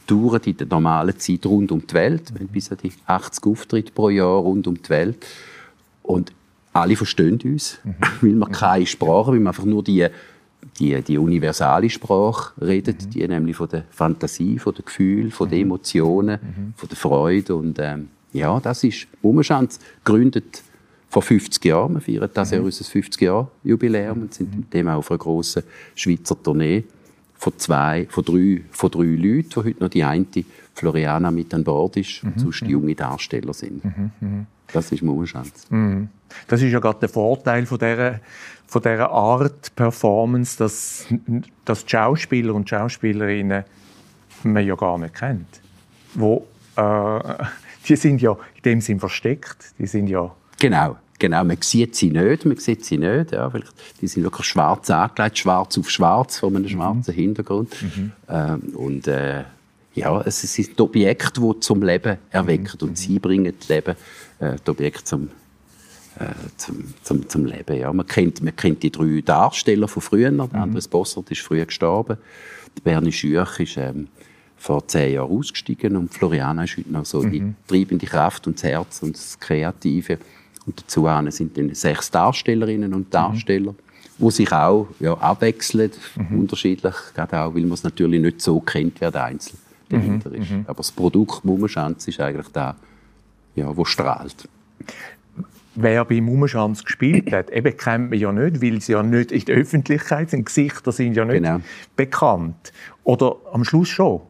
touren 0.09 0.43
in 0.47 0.57
der 0.57 0.67
normalen 0.67 1.17
Zeit 1.21 1.47
rund 1.47 1.71
um 1.71 1.87
die 1.87 1.95
Welt. 1.95 2.35
Wir 2.35 2.41
haben 2.41 2.49
bis 2.49 2.73
an 2.73 2.79
die 2.83 2.93
80 3.07 3.47
Auftritte 3.47 3.93
pro 3.93 4.11
Jahr 4.11 4.41
rund 4.41 4.67
um 4.67 4.83
die 4.83 4.89
Welt. 4.89 5.25
Und 6.03 6.33
alle 6.73 6.97
verstehen 6.97 7.39
uns, 7.45 7.79
mhm. 7.85 7.95
weil 8.21 8.35
wir 8.35 8.49
keine 8.49 8.87
Sprache, 8.87 9.31
weil 9.31 9.39
wir 9.39 9.49
einfach 9.49 9.65
nur 9.65 9.85
die 9.85 10.09
die, 10.79 11.01
die 11.03 11.19
universale 11.19 11.89
Sprache 11.91 12.53
redet, 12.61 13.07
mhm. 13.07 13.11
die 13.11 13.29
nämlich 13.29 13.57
von 13.57 13.69
der 13.69 13.85
Fantasie, 13.91 14.59
von 14.59 14.75
den 14.75 14.85
Gefühlen, 14.85 15.31
von 15.31 15.49
den 15.49 15.59
mhm. 15.59 15.65
Emotionen, 15.65 16.41
mhm. 16.41 16.75
von 16.77 16.89
der 16.89 16.99
Freude. 16.99 17.57
Und 17.57 17.79
ähm, 17.79 18.09
ja, 18.33 18.61
das 18.61 18.85
ist 18.85 19.07
Umschanz, 19.23 19.79
gegründet 20.05 20.63
vor 21.09 21.23
50 21.23 21.65
Jahren. 21.65 21.95
Wir 21.95 22.01
feiern 22.01 22.31
das 22.33 22.51
Jahr 22.51 22.61
mhm. 22.61 22.67
unser 22.67 22.85
50-Jahr-Jubiläum 22.85 24.23
und 24.23 24.35
sind 24.35 24.57
mit 24.57 24.75
dem 24.75 24.89
auch 24.89 24.99
auf 24.99 25.11
einer 25.11 25.19
grossen 25.19 25.63
Schweizer 25.95 26.41
Tournee 26.43 26.85
von 27.35 27.53
zwei, 27.59 28.07
von 28.09 28.25
drei, 28.25 28.63
von 28.71 28.91
drei 28.91 29.05
Leuten, 29.05 29.51
wo 29.55 29.65
heute 29.65 29.83
noch 29.83 29.91
die 29.91 30.05
eine 30.05 30.27
Floriana 30.77 31.31
mit 31.31 31.53
an 31.55 31.65
Bord 31.65 31.97
ist 31.97 32.23
und 32.23 32.37
mhm. 32.37 32.41
sonst 32.41 32.61
junge 32.63 32.95
Darsteller 32.95 33.55
sind. 33.55 33.85
Mhm. 33.85 34.47
Das 34.73 34.93
ist 34.93 35.03
Mummenschanz. 35.03 35.67
Mhm. 35.71 36.09
Das 36.49 36.61
ist 36.61 36.71
ja 36.71 36.81
gerade 36.81 37.01
der 37.01 37.09
Vorteil 37.09 37.65
von 37.67 37.79
dieser, 37.79 38.21
von 38.67 38.83
dieser 38.83 39.11
Art 39.11 39.75
Performance, 39.75 40.59
dass, 40.59 41.07
dass 41.65 41.85
Schauspieler 41.87 42.55
und 42.55 42.69
Schauspielerinnen 42.69 43.65
man 44.43 44.67
ja 44.67 44.75
gar 44.75 44.99
nicht 44.99 45.15
kennt. 45.15 45.61
Wo, 46.15 46.47
äh, 46.77 47.21
die 47.89 47.97
sind 47.97 48.21
ja 48.21 48.33
in 48.33 48.63
dem 48.65 48.81
Sinn 48.81 49.01
versteckt. 49.01 49.73
Die 49.79 49.87
sind 49.87 50.09
ja 50.09 50.31
genau. 50.59 50.97
Genau, 51.19 51.45
man 51.45 51.57
sieht 51.61 51.97
sie 51.97 52.11
nicht, 52.11 52.45
man 52.45 52.59
sieht 52.59 52.85
sie 52.85 52.99
nicht. 52.99 53.33
Ja, 53.33 53.49
vielleicht, 53.49 53.73
die 54.03 54.07
sind 54.07 54.25
wirklich 54.25 54.47
schwarz 54.47 54.91
angelegt, 54.91 55.39
schwarz 55.39 55.79
auf 55.79 55.89
schwarz, 55.89 56.39
von 56.39 56.55
einem 56.55 56.65
mhm. 56.65 56.69
schwarzen 56.69 57.15
Hintergrund. 57.15 57.75
Mhm. 57.81 58.13
Ähm, 58.29 58.61
und 58.75 59.09
äh, 59.09 59.45
ja, 59.97 60.21
es 60.21 60.41
sind 60.43 60.81
Objekte, 60.81 61.41
die 61.41 61.61
zum 61.61 61.83
Leben 61.83 62.19
erwecken. 62.31 62.79
Mhm. 62.81 62.89
Und 62.89 62.99
sie 62.99 63.19
bringen 63.19 63.53
das 63.59 63.69
Leben, 63.69 63.97
äh, 64.39 64.57
das 64.57 64.69
Objekt 64.69 65.09
zum, 65.09 65.31
äh, 66.19 66.27
zum, 66.57 66.95
zum, 67.03 67.29
zum 67.29 67.47
Leben. 67.47 67.77
Ja, 67.79 67.93
man, 67.93 68.07
kennt, 68.07 68.43
man 68.43 68.55
kennt 68.55 68.83
die 68.83 68.93
drei 68.93 69.23
Darsteller 69.25 69.89
von 69.89 70.03
früher. 70.03 70.31
Mhm. 70.31 70.49
Andres 70.53 70.87
Bossert 70.87 71.31
ist 71.31 71.41
früher 71.41 71.65
gestorben. 71.65 72.19
Bernie 72.85 73.11
Schürch 73.13 73.59
ist 73.61 73.79
ähm, 73.79 74.09
vor 74.59 74.87
zehn 74.87 75.15
Jahren 75.15 75.31
ausgestiegen 75.31 75.97
und 75.97 76.13
Floriana 76.13 76.65
ist 76.65 76.77
heute 76.77 76.93
noch 76.93 77.07
so 77.07 77.23
mhm. 77.23 77.31
die 77.31 77.55
treibende 77.67 78.07
Kraft 78.07 78.47
und 78.47 78.57
das 78.57 78.65
Herz 78.65 79.03
und 79.03 79.17
das 79.17 79.41
Kreative. 79.41 80.19
Und 80.67 80.79
dazu 80.81 81.09
sind 81.31 81.57
dann 81.57 81.75
sechs 81.75 82.11
Darstellerinnen 82.11 82.93
und 82.93 83.13
Darsteller. 83.13 83.73
Mhm 83.73 83.87
wo 84.19 84.31
sich 84.31 84.51
auch 84.51 84.89
ja, 84.99 85.13
abwechseln, 85.13 85.91
mhm. 86.17 86.41
unterschiedlich, 86.41 86.95
gerade 87.15 87.39
auch, 87.39 87.55
weil 87.55 87.65
man 87.65 87.73
es 87.73 87.83
natürlich 87.83 88.19
nicht 88.19 88.41
so 88.41 88.61
kennt, 88.61 88.99
wer 88.99 89.11
der 89.11 89.25
Einzelne 89.25 89.59
dahinter 89.89 90.31
mhm. 90.31 90.37
ist. 90.37 90.51
Mhm. 90.51 90.65
Aber 90.67 90.79
das 90.79 90.93
Produkt 90.93 91.45
Mummenschanz 91.45 92.09
ist 92.09 92.21
eigentlich 92.21 92.49
da, 92.53 92.77
ja, 93.55 93.77
wo 93.77 93.85
strahlt. 93.85 94.49
Wer 95.75 96.05
bei 96.07 96.21
Mummenschanz 96.21 96.85
gespielt 96.85 97.31
hat, 97.33 97.51
eben 97.51 97.77
kennt 97.77 98.11
man 98.11 98.19
ja 98.19 98.33
nicht, 98.33 98.63
weil 98.63 98.81
sie 98.81 98.93
ja 98.93 99.03
nicht 99.03 99.31
in 99.31 99.45
der 99.45 99.57
Öffentlichkeit 99.57 100.31
sind. 100.31 100.47
Gesichter 100.47 100.91
sind 100.91 101.15
ja 101.15 101.25
nicht 101.25 101.43
genau. 101.43 101.61
bekannt. 101.97 102.73
Oder 103.05 103.37
am 103.53 103.63
Schluss 103.65 103.89
schon? 103.89 104.23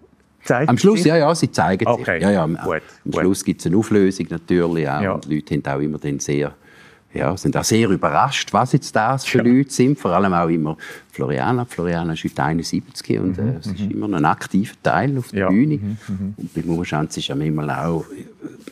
Zeigen 0.43 0.69
am 0.69 0.79
Schluss, 0.79 1.03
sich? 1.03 1.07
ja, 1.07 1.17
ja, 1.17 1.35
sie 1.35 1.51
zeigen 1.51 1.87
okay. 1.87 2.15
sich. 2.15 2.23
Ja, 2.23 2.31
ja, 2.31 2.45
am, 2.45 2.57
gut, 2.57 2.83
am 3.05 3.13
Schluss 3.13 3.45
gibt 3.45 3.61
es 3.61 3.67
eine 3.67 3.77
Auflösung 3.77 4.27
natürlich 4.31 4.89
auch. 4.89 5.01
Ja. 5.01 5.13
Und 5.13 5.25
die 5.25 5.37
Leute 5.37 5.55
haben 5.55 5.79
auch 5.79 5.83
immer 5.83 5.99
dann 5.99 6.19
sehr 6.19 6.55
ja, 7.17 7.37
sind 7.37 7.57
auch 7.57 7.65
sehr 7.65 7.89
überrascht, 7.89 8.53
was 8.53 8.73
jetzt 8.73 8.95
das 8.95 9.25
für 9.25 9.39
ja. 9.39 9.45
Leute 9.45 9.71
sind. 9.71 9.99
Vor 9.99 10.13
allem 10.13 10.33
auch 10.33 10.49
immer 10.49 10.77
Floriana. 11.11 11.65
Floriana 11.65 12.13
ist 12.13 12.25
heute 12.25 12.43
71 12.43 13.19
und 13.19 13.39
äh, 13.39 13.43
mhm, 13.43 13.49
es 13.59 13.67
ist 13.67 13.81
mhm. 13.81 13.91
immer 13.91 14.09
noch 14.09 14.19
ein 14.19 14.25
aktiver 14.25 14.75
Teil 14.83 15.17
auf 15.19 15.31
der 15.31 15.41
ja. 15.41 15.49
Bühne. 15.49 15.77
Mhm, 15.77 15.97
mhm. 16.09 16.35
Und 16.37 16.55
bei 16.55 16.63
Murschanz 16.63 17.17
ist 17.17 17.29
ja 17.29 17.35
immer 17.35 17.87
auch 17.87 18.05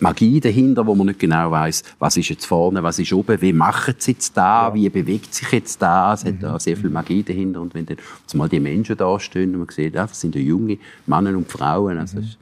Magie 0.00 0.40
dahinter, 0.40 0.86
wo 0.86 0.94
man 0.94 1.06
nicht 1.06 1.20
genau 1.20 1.50
weiß, 1.50 1.82
was 1.98 2.16
ist 2.16 2.28
jetzt 2.28 2.46
vorne, 2.46 2.82
was 2.82 2.98
ist 2.98 3.12
oben, 3.12 3.40
wie 3.40 3.52
machen 3.52 3.94
sie 3.98 4.12
jetzt 4.12 4.36
da, 4.36 4.68
ja. 4.68 4.74
wie 4.74 4.88
bewegt 4.88 5.34
sich 5.34 5.50
jetzt 5.52 5.80
da. 5.80 6.14
Es 6.14 6.24
hat 6.24 6.34
da 6.40 6.58
sehr 6.58 6.76
viel 6.76 6.90
Magie 6.90 7.22
dahinter. 7.22 7.60
Und 7.60 7.74
wenn 7.74 7.86
dann 7.86 7.96
mal 8.34 8.48
die 8.48 8.60
Menschen 8.60 8.96
da 8.96 9.18
stehen 9.18 9.52
und 9.54 9.60
man 9.60 9.68
sieht, 9.70 9.94
das 9.94 10.20
sind 10.20 10.34
ja 10.34 10.40
junge 10.40 10.78
Männer 11.06 11.36
und 11.36 11.50
Frauen, 11.50 11.98
also 11.98 12.18
mhm. 12.18 12.24
ist, 12.24 12.38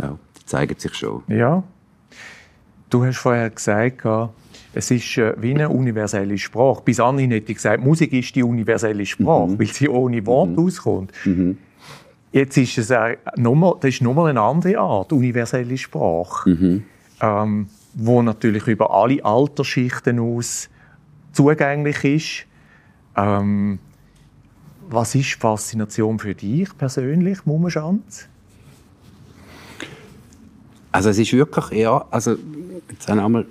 ja, 0.00 0.18
die 0.38 0.46
zeigen 0.46 0.78
sich 0.78 0.94
schon. 0.94 1.22
Ja. 1.28 1.62
Du 2.88 3.04
hast 3.04 3.18
vorher 3.18 3.50
gesagt, 3.50 4.04
es 4.72 4.90
ist 4.90 5.18
äh, 5.18 5.34
wie 5.40 5.54
eine 5.54 5.68
universelle 5.68 6.38
Sprache. 6.38 6.82
Bis 6.84 7.00
anhin 7.00 7.30
hätte 7.30 7.50
ich 7.50 7.56
gesagt, 7.56 7.82
Musik 7.82 8.12
ist 8.12 8.34
die 8.34 8.42
universelle 8.42 9.04
Sprache, 9.04 9.52
mhm. 9.52 9.58
weil 9.58 9.66
sie 9.66 9.88
ohne 9.88 10.24
Wort 10.26 10.50
mhm. 10.50 10.58
auskommt. 10.58 11.12
Mhm. 11.24 11.58
Jetzt 12.32 12.56
ist 12.56 12.78
es 12.78 12.92
auch 12.92 13.16
nochmal, 13.36 13.74
das 13.80 13.94
ist 13.94 14.02
nochmal 14.02 14.30
eine 14.30 14.40
andere 14.40 14.78
Art, 14.78 15.12
universelle 15.12 15.76
Sprache, 15.76 16.50
mhm. 16.50 16.84
ähm, 17.20 17.66
wo 17.94 18.22
natürlich 18.22 18.66
über 18.68 18.94
alle 18.94 19.24
Altersschichten 19.24 20.20
aus 20.20 20.68
zugänglich 21.32 22.04
ist. 22.04 22.46
Ähm, 23.16 23.80
was 24.88 25.14
ist 25.14 25.34
Faszination 25.34 26.18
für 26.18 26.34
dich 26.34 26.76
persönlich, 26.76 27.44
Mummenschanz? 27.46 28.28
Also 30.92 31.10
es 31.10 31.18
ist 31.18 31.32
wirklich, 31.32 31.80
ja, 31.80 32.04
also 32.10 32.36
jetzt 32.90 33.08
einmal 33.08 33.46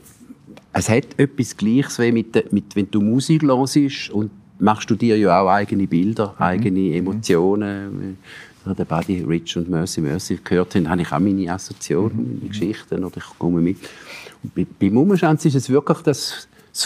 es 0.74 0.90
hat 0.90 1.18
etwas 1.18 1.58
Gleiches, 1.58 2.00
wie 2.00 2.12
mit, 2.12 2.52
mit, 2.52 2.76
wenn 2.76 2.90
du 2.90 3.02
Musik 3.02 3.44
hörst 3.44 4.10
und 4.12 4.32
machst 4.60 4.90
du 4.90 4.96
dir 4.96 5.18
ja 5.18 5.42
auch 5.42 5.50
eigene 5.50 5.88
Bilder, 5.88 6.36
mhm. 6.38 6.44
eigene 6.44 6.96
Emotionen. 6.96 8.16
Mhm. 8.66 8.76
Der 8.78 8.86
Buddy 8.86 9.24
Rich 9.24 9.58
und 9.58 9.70
Mercy 9.70 10.02
Mercy 10.02 10.40
gehört 10.44 10.76
haben, 10.76 10.90
habe 10.90 11.02
ich 11.02 11.12
auch 11.12 11.20
meine 11.20 11.52
Assoziationen, 11.52 12.18
mhm. 12.18 12.38
meine 12.40 12.50
Geschichten 12.50 13.04
oder 13.04 13.18
ich 13.18 13.40
komme 13.40 13.62
mit. 13.62 13.78
Und 14.44 14.54
bei, 14.54 14.66
bei 14.80 14.90
Mummenschanz 14.90 15.46
ist 15.46 15.56
es 15.56 15.70
wirklich 15.70 16.00
das, 16.00 16.48
das 16.72 16.86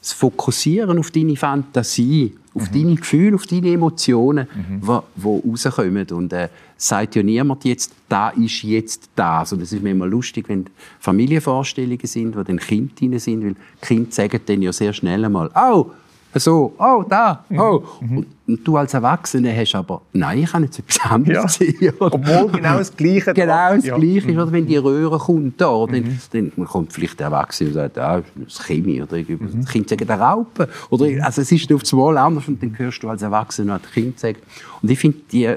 das 0.00 0.12
Fokussieren 0.12 0.98
auf 0.98 1.10
deine 1.10 1.36
Fantasie, 1.36 2.34
auf 2.54 2.70
mhm. 2.70 2.74
deine 2.74 2.94
Gefühle, 2.96 3.34
auf 3.34 3.46
deine 3.46 3.72
Emotionen, 3.72 4.46
mhm. 4.54 4.88
rauskommen. 4.88 6.06
Und 6.10 6.32
äh, 6.32 6.48
sagt 6.76 7.16
ja 7.16 7.22
niemand 7.22 7.64
jetzt, 7.64 7.92
da 8.08 8.30
ist 8.30 8.62
jetzt 8.62 9.10
das. 9.16 9.52
Und 9.52 9.62
es 9.62 9.72
ist 9.72 9.82
mir 9.82 9.90
immer 9.90 10.06
lustig, 10.06 10.48
wenn 10.48 10.66
Familienvorstellungen 11.00 12.06
sind, 12.06 12.36
wo 12.36 12.42
dann 12.42 12.58
Kinder 12.58 12.94
drin 12.94 13.18
sind, 13.18 13.44
weil 13.44 13.56
Kinder 13.80 14.10
sagen 14.10 14.40
dann 14.46 14.62
ja 14.62 14.72
sehr 14.72 14.92
schnell 14.92 15.24
einmal, 15.24 15.50
oh, 15.54 15.90
so, 16.34 16.74
oh, 16.78 17.04
da, 17.08 17.44
mhm. 17.48 17.58
oh. 17.58 17.84
Mhm. 18.00 18.26
Und, 18.46 18.66
du 18.66 18.76
als 18.78 18.94
Erwachsener 18.94 19.54
hast 19.54 19.74
aber, 19.74 20.00
nein, 20.14 20.38
ich 20.38 20.50
kann 20.50 20.62
jetzt 20.62 20.78
etwas 20.78 21.00
anderes 21.10 21.58
ja. 21.58 21.66
sehen. 21.66 21.92
Obwohl 21.98 22.50
genau 22.50 22.78
das 22.78 22.96
Gleiche 22.96 23.34
Genau 23.34 23.74
das 23.74 23.84
ja. 23.84 23.96
Gleiche 23.96 24.30
ist, 24.30 24.38
oder 24.38 24.52
wenn 24.52 24.66
die 24.66 24.76
Röhre 24.76 25.18
kommt 25.18 25.60
da, 25.60 25.86
dann, 25.86 26.02
mhm. 26.02 26.18
dann 26.56 26.66
kommt 26.66 26.92
vielleicht 26.92 27.20
der 27.20 27.26
Erwachsene 27.26 27.68
und 27.68 27.74
sagt, 27.74 27.98
ah, 27.98 28.22
das 28.36 28.54
ist 28.54 28.64
Chemie, 28.64 29.02
oder 29.02 29.18
mhm. 29.18 29.60
das 29.60 29.70
Kind 29.70 29.88
sagt, 29.88 30.08
der 30.08 30.20
Raupen. 30.20 30.66
Oder, 30.88 31.24
also 31.24 31.42
es 31.42 31.52
ist 31.52 31.70
auf 31.72 31.82
das 31.82 31.92
Mal 31.92 32.16
anders 32.16 32.48
und 32.48 32.62
dann 32.62 32.78
hörst 32.78 33.02
du 33.02 33.08
als 33.10 33.20
Erwachsener, 33.20 33.78
das 33.78 33.92
Kind 33.92 34.18
sagt. 34.18 34.42
Und 34.80 34.90
ich 34.90 34.98
finde 34.98 35.18
die, 35.30 35.54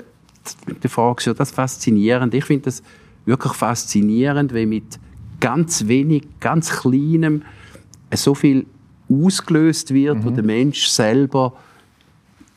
die 0.84 0.88
Frage 0.88 1.22
so 1.22 1.34
das 1.34 1.52
faszinierend. 1.52 2.34
Ich 2.34 2.46
finde 2.46 2.66
das 2.66 2.84
wirklich 3.26 3.54
faszinierend, 3.54 4.54
weil 4.54 4.66
mit 4.66 5.00
ganz 5.40 5.88
wenig, 5.88 6.24
ganz 6.40 6.70
kleinem 6.72 7.44
so 8.14 8.36
viel 8.36 8.66
ausgelöst 9.12 9.94
wird, 9.94 10.18
mhm. 10.18 10.26
wo 10.26 10.30
der 10.30 10.44
Mensch 10.44 10.88
selber 10.88 11.54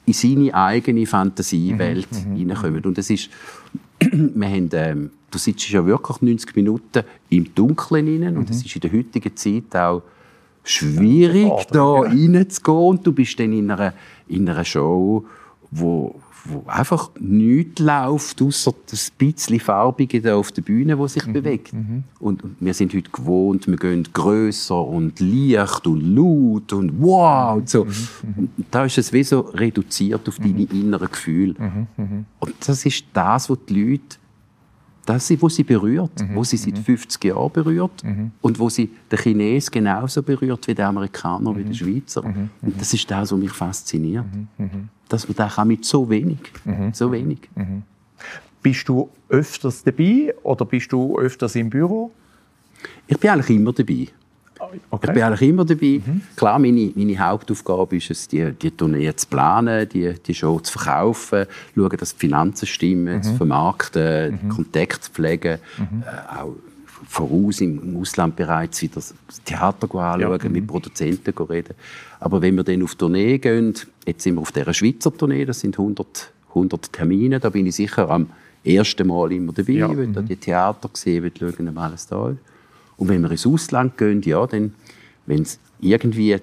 in 0.06 0.12
seine 0.12 0.54
eigene 0.54 1.06
Fantasiewelt 1.06 2.08
mhm. 2.10 2.32
mhm. 2.32 2.36
hineinkommt. 2.36 2.86
Und 2.86 2.98
das 2.98 3.10
ist, 3.10 3.30
wir 4.00 4.48
haben, 4.48 4.70
ähm, 4.72 5.10
du 5.30 5.38
sitzt 5.38 5.68
ja 5.70 5.84
wirklich 5.84 6.20
90 6.20 6.56
Minuten 6.56 7.02
im 7.30 7.54
Dunkeln 7.54 8.06
hinein 8.06 8.34
mhm. 8.34 8.40
und 8.40 8.50
es 8.50 8.64
ist 8.64 8.74
in 8.74 8.80
der 8.80 8.92
heutigen 8.92 9.36
Zeit 9.36 9.74
auch 9.76 10.02
schwierig, 10.62 11.46
ja, 11.46 11.64
da 11.70 12.04
ja. 12.04 12.10
reinzugehen 12.10 12.78
und 12.78 13.06
du 13.06 13.12
bist 13.12 13.38
dann 13.38 13.52
in 13.52 13.70
einer, 13.70 13.92
in 14.28 14.48
einer 14.48 14.64
Show, 14.64 15.24
wo 15.70 16.14
wo 16.44 16.64
einfach 16.66 17.10
nichts 17.18 17.80
läuft, 17.80 18.42
außer 18.42 18.74
das 18.90 19.10
bisschen 19.10 19.60
Farbige 19.60 20.20
da 20.20 20.36
auf 20.36 20.52
der 20.52 20.62
Bühne, 20.62 20.98
wo 20.98 21.06
sich 21.06 21.26
mhm. 21.26 21.32
bewegt. 21.32 21.72
Mhm. 21.72 22.04
Und, 22.20 22.44
und, 22.44 22.56
wir 22.60 22.74
sind 22.74 22.94
heute 22.94 23.10
gewohnt, 23.10 23.66
wir 23.66 23.76
gehen 23.76 24.06
grösser 24.12 24.86
und 24.86 25.20
Licht 25.20 25.86
und 25.86 26.00
laut 26.14 26.72
und 26.72 27.00
wow 27.00 27.56
und 27.56 27.68
so. 27.68 27.84
Mhm. 27.84 27.90
mhm. 27.90 28.48
Und 28.56 28.66
da 28.70 28.84
ist 28.84 28.98
es 28.98 29.12
wie 29.12 29.24
so 29.24 29.40
reduziert 29.40 30.28
auf 30.28 30.38
deine 30.38 30.52
mhm. 30.52 30.68
inneren 30.70 31.08
Gefühle. 31.10 31.54
Und 32.40 32.54
das 32.66 32.84
ist 32.84 33.04
das, 33.12 33.48
was 33.48 33.58
die 33.68 33.90
Leute 33.90 34.16
das 35.04 35.30
ist, 35.30 35.42
wo 35.42 35.48
sie 35.48 35.64
berührt, 35.64 36.20
mhm. 36.20 36.34
wo 36.34 36.44
sie 36.44 36.56
seit 36.56 36.78
50 36.78 37.22
mhm. 37.22 37.28
Jahren 37.28 37.52
berührt 37.52 38.04
mhm. 38.04 38.30
und 38.40 38.58
wo 38.58 38.68
sie 38.68 38.90
den 39.10 39.18
Chinesen 39.18 39.70
genauso 39.70 40.22
berührt 40.22 40.66
wie 40.66 40.74
der 40.74 40.88
Amerikaner, 40.88 41.52
mhm. 41.52 41.56
wie 41.58 41.64
der 41.64 41.74
Schweizer. 41.74 42.26
Mhm. 42.26 42.50
Und 42.62 42.80
das 42.80 42.92
ist 42.94 43.10
das, 43.10 43.32
was 43.32 43.38
mich 43.38 43.52
fasziniert, 43.52 44.24
mhm. 44.58 44.88
dass 45.08 45.28
man 45.28 45.36
das 45.36 45.64
mit 45.64 45.84
so 45.84 46.08
wenig, 46.08 46.38
so 46.92 47.12
wenig. 47.12 47.48
Bist 48.62 48.88
du 48.88 49.10
öfters 49.28 49.82
dabei 49.82 50.34
oder 50.42 50.64
bist 50.64 50.90
du 50.90 51.18
öfters 51.18 51.54
im 51.56 51.68
Büro? 51.68 52.10
Ich 53.06 53.18
bin 53.18 53.30
eigentlich 53.30 53.56
immer 53.56 53.72
dabei. 53.72 54.08
Okay. 54.90 55.06
Ich 55.08 55.12
bin 55.12 55.22
eigentlich 55.22 55.48
immer 55.48 55.64
dabei. 55.64 56.00
Mhm. 56.04 56.22
Klar, 56.36 56.58
meine, 56.58 56.92
meine 56.94 57.18
Hauptaufgabe 57.18 57.96
ist 57.96 58.10
es, 58.10 58.28
die, 58.28 58.52
die 58.52 58.70
Tournee 58.70 59.14
zu 59.14 59.26
planen, 59.26 59.88
die, 59.88 60.14
die 60.14 60.34
Show 60.34 60.60
zu 60.60 60.78
verkaufen, 60.78 61.46
schauen, 61.74 61.96
dass 61.98 62.14
die 62.14 62.20
Finanzen 62.20 62.66
stimmen, 62.66 63.16
mhm. 63.16 63.22
zu 63.22 63.34
vermarkten, 63.34 64.38
mhm. 64.42 64.48
Kontakt 64.48 65.04
zu 65.04 65.10
pflegen, 65.10 65.58
mhm. 65.78 66.02
äh, 66.02 66.40
auch 66.40 66.54
voraus 67.06 67.60
im 67.60 67.96
Ausland 68.00 68.36
bereits 68.36 68.80
wieder 68.82 68.94
das 68.94 69.14
Theater 69.44 69.84
anschauen, 69.94 70.40
ja. 70.42 70.48
mit. 70.48 70.66
Produzenten 70.66 71.34
reden. 71.44 71.74
Aber 72.20 72.40
wenn 72.40 72.56
wir 72.56 72.64
dann 72.64 72.82
auf 72.82 72.94
Tournee 72.94 73.38
gehen, 73.38 73.74
jetzt 74.06 74.22
sind 74.22 74.34
wir 74.34 74.40
auf 74.40 74.52
dieser 74.52 74.72
Schweizer 74.72 75.14
Tournee, 75.14 75.44
das 75.44 75.60
sind 75.60 75.78
100, 75.78 76.32
100 76.50 76.92
Termine, 76.92 77.40
da 77.40 77.50
bin 77.50 77.66
ich 77.66 77.76
sicher 77.76 78.08
am 78.08 78.28
ersten 78.64 79.06
Mal 79.06 79.32
immer 79.32 79.52
dabei, 79.52 79.72
ja. 79.72 79.96
will 79.96 80.08
mhm. 80.08 80.26
die 80.26 80.36
Theater 80.36 80.88
sehen, 80.94 81.22
will 81.22 81.32
schauen, 81.38 81.68
ob 81.68 81.78
alles 81.78 82.06
da 82.06 82.30
ist. 82.30 82.38
Und 82.96 83.08
wenn 83.08 83.22
wir 83.22 83.30
ins 83.30 83.46
Ausland 83.46 83.96
gehen, 83.98 84.22
ja, 84.22 84.46
dann, 84.46 84.74
wenn 85.26 85.42
es 85.42 85.58
irgendwie 85.80 86.36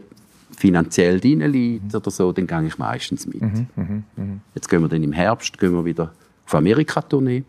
finanziell 0.55 1.19
drin 1.19 1.39
liegt 1.39 1.93
oder 1.95 2.11
so, 2.11 2.31
dann 2.31 2.47
gehe 2.47 2.65
ich 2.67 2.77
meistens 2.77 3.25
mit. 3.25 3.41
Mhm, 3.41 3.67
mh, 3.75 4.03
mh. 4.15 4.23
Jetzt 4.53 4.69
gehen 4.69 4.81
wir 4.81 4.89
dann 4.89 5.03
im 5.03 5.13
Herbst 5.13 5.57
gehen 5.57 5.73
wir 5.73 5.85
wieder 5.85 6.11
auf 6.45 6.55
Amerika-Tournee, 6.55 7.43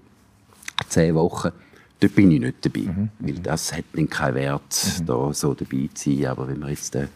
zehn 0.88 1.14
Wochen. 1.14 1.50
Dort 2.00 2.14
bin 2.14 2.30
ich 2.30 2.40
nicht 2.40 2.64
dabei, 2.64 2.80
mhm, 2.80 3.08
weil 3.18 3.34
das 3.34 3.72
hat 3.72 3.84
dann 3.92 4.08
keinen 4.08 4.34
Wert, 4.34 4.98
mhm. 5.00 5.06
da 5.06 5.32
so 5.32 5.54
dabei 5.54 5.88
zu 5.94 6.10
sein. 6.10 6.26
Aber 6.26 6.48
wenn 6.48 6.60
wir 6.60 6.70
jetzt 6.70 6.94
äh, 6.96 7.06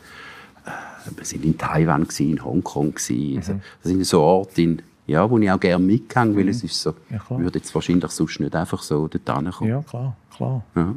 wir 1.16 1.24
sind 1.24 1.44
in 1.44 1.56
Taiwan 1.56 2.02
gewesen, 2.02 2.30
in 2.30 2.44
Hongkong 2.44 2.94
gewesen, 2.94 3.36
also, 3.38 3.52
das 3.82 3.92
sind 3.92 4.04
so 4.04 4.20
Orte, 4.22 4.62
in, 4.62 4.82
ja, 5.06 5.28
wo 5.28 5.38
ich 5.38 5.50
auch 5.50 5.60
gerne 5.60 5.84
mitgehe, 5.84 6.36
weil 6.36 6.48
es 6.48 6.64
ist 6.64 6.80
so, 6.80 6.94
ja, 7.10 7.20
würde 7.30 7.58
jetzt 7.58 7.74
wahrscheinlich 7.74 8.10
sonst 8.10 8.40
nicht 8.40 8.54
einfach 8.54 8.82
so 8.82 9.08
dort 9.08 9.54
kommen. 9.54 9.70
Ja, 9.70 9.82
klar, 9.82 10.16
klar. 10.36 10.64
Ja. 10.74 10.94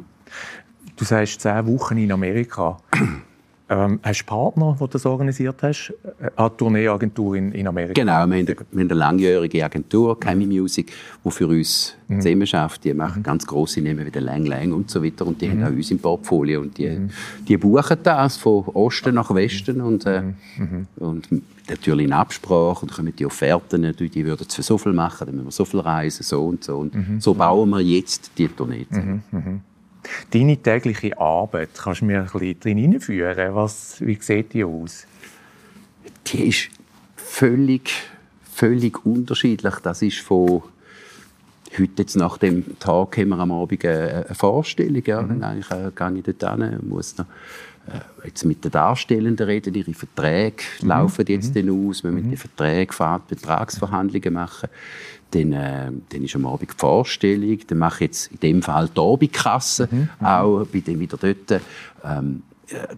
Du 0.96 1.04
sagst 1.04 1.40
zehn 1.40 1.66
Wochen 1.66 1.96
in 1.98 2.12
Amerika. 2.12 2.78
Ähm, 3.72 4.00
hast 4.02 4.22
du 4.22 4.26
Partner, 4.26 4.76
die 4.80 4.88
das 4.90 5.06
organisiert 5.06 5.62
hast? 5.62 5.94
Äh, 6.18 6.30
eine 6.34 6.56
Tourneeagentur 6.56 7.36
in, 7.36 7.52
in 7.52 7.68
Amerika? 7.68 7.92
Genau, 7.92 8.14
wir 8.14 8.18
haben, 8.18 8.32
eine, 8.32 8.48
wir 8.48 8.56
haben 8.56 8.78
eine 8.80 8.94
langjährige 8.94 9.64
Agentur, 9.64 10.18
Chemi 10.18 10.44
Music, 10.44 10.92
die 11.24 11.30
für 11.30 11.46
uns 11.46 11.94
mhm. 12.08 12.20
zusammen 12.20 12.46
schafft. 12.48 12.82
Die 12.82 12.92
machen 12.92 13.20
mhm. 13.20 13.22
ganz 13.22 13.46
grosse 13.46 13.80
Namen 13.80 14.04
wie 14.04 14.10
der 14.10 14.22
Lang 14.22 14.44
Lang 14.44 14.72
und 14.72 14.90
so 14.90 15.04
weiter. 15.04 15.24
Und 15.24 15.40
die 15.40 15.46
mhm. 15.46 15.62
haben 15.62 15.72
auch 15.72 15.76
uns 15.76 15.88
im 15.92 16.00
Portfolio. 16.00 16.62
Und 16.62 16.78
die, 16.78 16.88
mhm. 16.88 17.10
die 17.46 17.56
buchen 17.58 17.98
das 18.02 18.38
von 18.38 18.64
Osten 18.74 19.14
nach 19.14 19.32
Westen. 19.32 19.80
Und, 19.80 20.04
äh, 20.04 20.22
mhm. 20.22 20.34
Mhm. 20.58 20.86
und 20.96 21.28
natürlich 21.68 22.06
in 22.06 22.12
Absprache. 22.12 22.82
Und 22.82 22.92
kommen 22.92 23.14
die 23.14 23.24
Offerten, 23.24 23.94
die, 23.96 24.08
die 24.08 24.26
würden 24.26 24.48
für 24.50 24.64
so 24.64 24.78
viel 24.78 24.92
machen, 24.92 25.26
dann 25.26 25.36
müssen 25.36 25.46
wir 25.46 25.52
so 25.52 25.64
viel 25.64 25.78
reisen, 25.78 26.24
so 26.24 26.44
und 26.44 26.64
so. 26.64 26.76
Und 26.78 26.92
so 27.20 27.34
bauen 27.34 27.70
wir 27.70 27.80
jetzt 27.80 28.32
die 28.36 28.48
Tournee 28.48 28.84
zusammen. 28.90 29.62
Deine 30.30 30.56
tägliche 30.56 31.18
Arbeit, 31.18 31.70
kannst 31.76 32.00
du 32.00 32.06
mir 32.06 32.20
ein 32.20 32.24
bisschen 32.24 32.60
drin 32.60 32.78
hineinführen? 32.78 33.54
Was, 33.54 34.00
wie 34.00 34.18
sieht 34.20 34.52
die 34.52 34.64
aus? 34.64 35.06
Die 36.26 36.48
ist 36.48 36.68
völlig, 37.16 37.90
völlig 38.52 39.04
unterschiedlich. 39.04 39.74
Das 39.82 40.02
ist 40.02 40.18
von 40.18 40.62
heute 41.78 42.02
jetzt 42.02 42.16
nach 42.16 42.38
dem 42.38 42.78
Tag 42.78 43.16
haben 43.16 43.28
wir 43.28 43.38
am 43.38 43.52
Abend 43.52 43.84
eine, 43.84 44.26
Vorstellung. 44.32 45.02
Ja. 45.04 45.22
Mhm. 45.22 45.28
Dann 45.28 45.44
eigentlich, 45.44 45.70
äh, 45.70 45.90
gehe 45.94 46.18
ich 46.18 46.36
dort 46.38 46.58
hin, 46.58 46.78
muss 46.88 47.16
noch 47.16 47.26
äh, 47.86 48.26
jetzt 48.26 48.44
mit 48.44 48.64
den 48.64 48.70
Darstellenden 48.70 49.46
reden, 49.46 49.74
ihre 49.74 49.94
Verträge 49.94 50.62
mhm. 50.82 50.88
laufen 50.88 51.24
jetzt 51.28 51.54
mhm. 51.54 51.88
aus, 51.88 52.04
wir 52.04 52.10
müssen 52.10 52.26
mhm. 52.26 52.30
die 52.30 52.36
Verträge, 52.36 52.94
Betragsverhandlungen 53.28 54.34
machen. 54.34 54.68
Dann, 55.32 55.52
äh, 55.52 55.92
dann 56.08 56.24
ist 56.24 56.34
am 56.34 56.46
Abend 56.46 56.70
die 56.70 56.76
Vorstellung, 56.76 57.58
dann 57.66 57.78
mache 57.78 58.04
ich 58.04 58.10
jetzt 58.10 58.32
in 58.32 58.40
dem 58.40 58.62
Fall 58.62 58.88
die 58.88 59.00
Abendkasse, 59.00 59.88
mhm. 59.90 60.08
mhm. 60.18 60.26
auch 60.26 60.64
bin 60.66 60.84
dann 60.84 61.00
wieder 61.00 61.16
dort. 61.16 61.62
Ähm, 62.04 62.42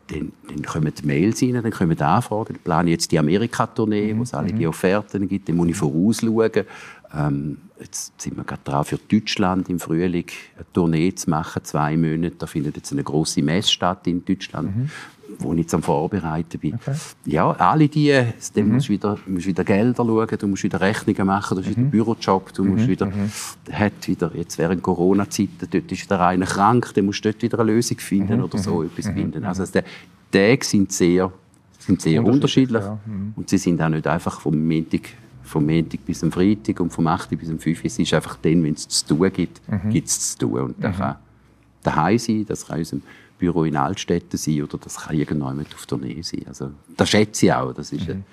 dann, 0.09 0.33
dann 0.49 0.63
kommen 0.65 0.93
die 0.95 1.07
Mails 1.07 1.43
rein, 1.43 1.55
dann 1.55 1.71
kommen 1.71 1.97
die 1.97 2.03
Anfragen. 2.03 2.57
Ich 2.57 2.63
plane 2.63 2.91
jetzt 2.91 3.11
die 3.11 3.19
Amerika-Tournee, 3.19 4.13
mhm. 4.13 4.19
wo 4.19 4.23
es 4.23 4.35
alle 4.35 4.53
die 4.53 4.67
Offerten 4.67 5.27
gibt. 5.27 5.49
Dann 5.49 5.57
muss 5.57 5.69
ich 5.69 5.77
vorausschauen. 5.77 6.67
Ähm, 7.15 7.59
jetzt 7.81 8.21
sind 8.21 8.37
wir 8.37 8.45
gerade 8.45 8.63
dran, 8.65 8.85
für 8.85 8.99
Deutschland 8.99 9.69
im 9.71 9.79
Frühling 9.79 10.27
eine 10.57 10.67
Tournee 10.73 11.15
zu 11.15 11.31
machen, 11.31 11.65
zwei 11.65 11.97
Monate. 11.97 12.37
Da 12.39 12.47
findet 12.47 12.77
jetzt 12.77 12.93
eine 12.93 13.03
große 13.03 13.43
Messe 13.43 13.71
statt 13.71 14.07
in 14.07 14.25
Deutschland. 14.25 14.77
Mhm 14.77 14.91
wo 15.39 15.53
ich 15.53 15.61
jetzt 15.61 15.75
am 15.75 15.83
Vorbereiten 15.83 16.59
bin. 16.59 16.75
Okay. 16.75 16.95
Ja, 17.27 17.51
alle 17.51 17.89
die, 17.89 18.13
dann 18.55 18.67
mhm. 18.67 18.75
musst 18.75 18.89
du 18.89 18.93
wieder, 18.93 19.19
musst 19.27 19.47
wieder 19.47 19.65
Gelder 19.65 20.05
schauen, 20.05 20.39
du 20.39 20.47
musst 20.47 20.63
wieder 20.63 20.81
Rechnungen 20.81 21.27
machen, 21.27 21.57
du 21.57 21.63
hast 21.63 21.77
mhm. 21.77 21.81
wieder 21.81 21.91
Bürojob, 21.91 22.53
du 22.55 22.65
musst 22.65 22.85
mhm. 22.85 22.89
wieder, 22.89 23.07
mhm. 23.07 23.31
hat 23.73 24.09
wieder, 24.09 24.31
jetzt 24.35 24.59
während 24.59 24.83
Corona-Zeiten, 24.83 25.69
dort 25.71 25.93
ist 25.93 26.11
der 26.11 26.21
eine 26.21 26.45
krank, 26.45 26.93
dann 26.95 27.07
musst 27.07 27.25
du 27.25 27.31
dort 27.31 27.43
wieder 27.43 27.59
eine 27.61 27.73
Lösung 27.73 27.99
finden 27.99 28.39
mhm. 28.39 28.45
oder 28.45 28.59
so 28.59 28.81
mhm. 28.81 28.87
etwas 28.87 29.07
finden. 29.07 29.45
Also 29.45 29.65
die 29.65 29.83
Tage 30.31 30.65
sind 30.65 30.93
sehr, 30.93 31.33
sind 31.79 32.01
sehr 32.01 32.25
unterschiedlich, 32.25 32.83
ja. 32.83 32.99
und 33.37 33.49
sie 33.49 33.59
sind 33.59 33.81
auch 33.83 33.89
nicht 33.89 34.07
einfach 34.07 34.41
vom 34.41 34.67
Montag 34.67 35.11
vom 35.45 35.67
Montag 35.67 36.07
bis 36.07 36.23
am 36.25 36.33
Freitag 36.33 36.81
und 36.81 36.91
vom 36.91 37.07
8. 37.07 37.31
bis 37.31 37.51
am 37.51 37.59
5. 37.59 37.85
Es 37.85 37.99
ist 37.99 38.15
einfach 38.15 38.39
dann, 38.41 38.63
wenn 38.63 38.73
es 38.73 38.89
zu 38.89 39.07
tun 39.07 39.31
gibt, 39.33 39.61
gibt 39.91 40.09
es 40.09 40.33
zu 40.33 40.47
tun. 40.47 40.61
Und 40.61 40.83
das 40.83 40.97
kann 40.97 41.17
daheim 41.83 42.19
sein, 42.19 42.47
das 42.47 42.67
kann 42.67 42.79
unserem 42.79 43.03
Büro 43.43 43.65
in 43.65 43.77
Altstädten 43.77 44.39
sein 44.39 44.63
oder 44.63 44.79
das 44.79 44.99
kann 44.99 45.17
irgendjemand 45.17 45.75
auf 45.75 45.85
der 45.87 45.99
Nähe 45.99 46.23
sein. 46.23 46.45
Also, 46.47 46.71
das 46.97 47.11
schätze 47.11 47.47
ich 47.47 47.53
auch. 47.53 47.73
Das 47.75 47.91
ist 47.91 48.09
eine 48.09 48.21
mhm. 48.21 48.25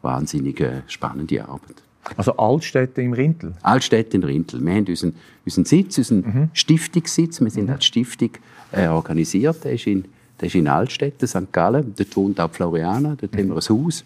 wahnsinnig 0.00 0.58
äh, 0.58 0.80
spannende 0.86 1.46
Arbeit. 1.46 1.82
Also 2.16 2.34
Altstädte 2.38 3.02
im 3.02 3.12
Rintel? 3.12 3.52
Altstädte 3.60 4.16
in 4.16 4.24
Rintel. 4.24 4.64
Wir 4.64 4.72
haben 4.72 4.86
unseren, 4.86 5.14
unseren 5.44 5.64
Sitz, 5.66 5.98
unseren 5.98 6.18
mhm. 6.20 6.48
Stiftungssitz. 6.54 7.42
Wir 7.42 7.50
sind 7.50 7.66
mhm. 7.66 7.74
als 7.74 7.84
Stiftung 7.84 8.30
äh, 8.72 8.86
organisiert. 8.86 9.62
Der 9.64 9.72
ist, 9.72 9.86
in, 9.86 10.06
der 10.40 10.46
ist 10.46 10.54
in 10.54 10.66
Altstädte, 10.66 11.26
St. 11.26 11.52
Gallen. 11.52 11.92
Dort 11.94 12.16
wohnt 12.16 12.40
auch 12.40 12.50
Floriana. 12.50 13.16
Dort 13.20 13.34
mhm. 13.34 13.38
haben 13.38 13.48
wir 13.48 13.56
ein 13.56 13.84
Haus. 13.84 14.02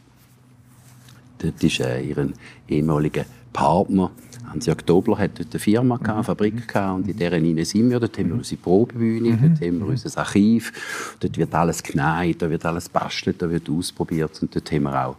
Dort 1.39 1.63
ist 1.63 1.79
äh, 1.79 2.01
ihr 2.01 2.33
ehemaliger 2.69 3.25
Partner 3.53 4.11
Hans-Jörg 4.49 4.83
Dobler 4.85 5.19
hat 5.19 5.39
dort 5.39 5.53
eine 5.53 5.61
Firma, 5.61 5.97
gehabt, 5.97 6.15
eine 6.15 6.25
Fabrik 6.25 6.69
gehabt, 6.69 6.97
und 6.97 7.09
in 7.09 7.17
deren 7.17 7.65
sind 7.65 7.91
wir. 7.91 8.01
Dort 8.01 8.17
haben 8.19 8.27
wir 8.27 8.35
mhm. 8.35 8.39
unsere 8.41 8.61
Probebühne, 8.61 9.31
mhm. 9.31 9.41
dort 9.43 9.61
haben 9.61 9.79
wir 9.81 9.87
unser 9.87 10.19
Archiv, 10.19 11.17
dort 11.21 11.37
wird 11.37 11.55
alles 11.55 11.83
geneigt, 11.83 12.43
da 12.43 12.51
wird 12.51 12.65
alles 12.65 12.89
bastelt, 12.89 13.41
da 13.43 13.51
wird 13.51 13.69
ausprobiert 13.69 14.41
und 14.41 14.55
dort 14.55 14.71
haben 14.73 14.83
wir 14.85 15.07
auch 15.07 15.17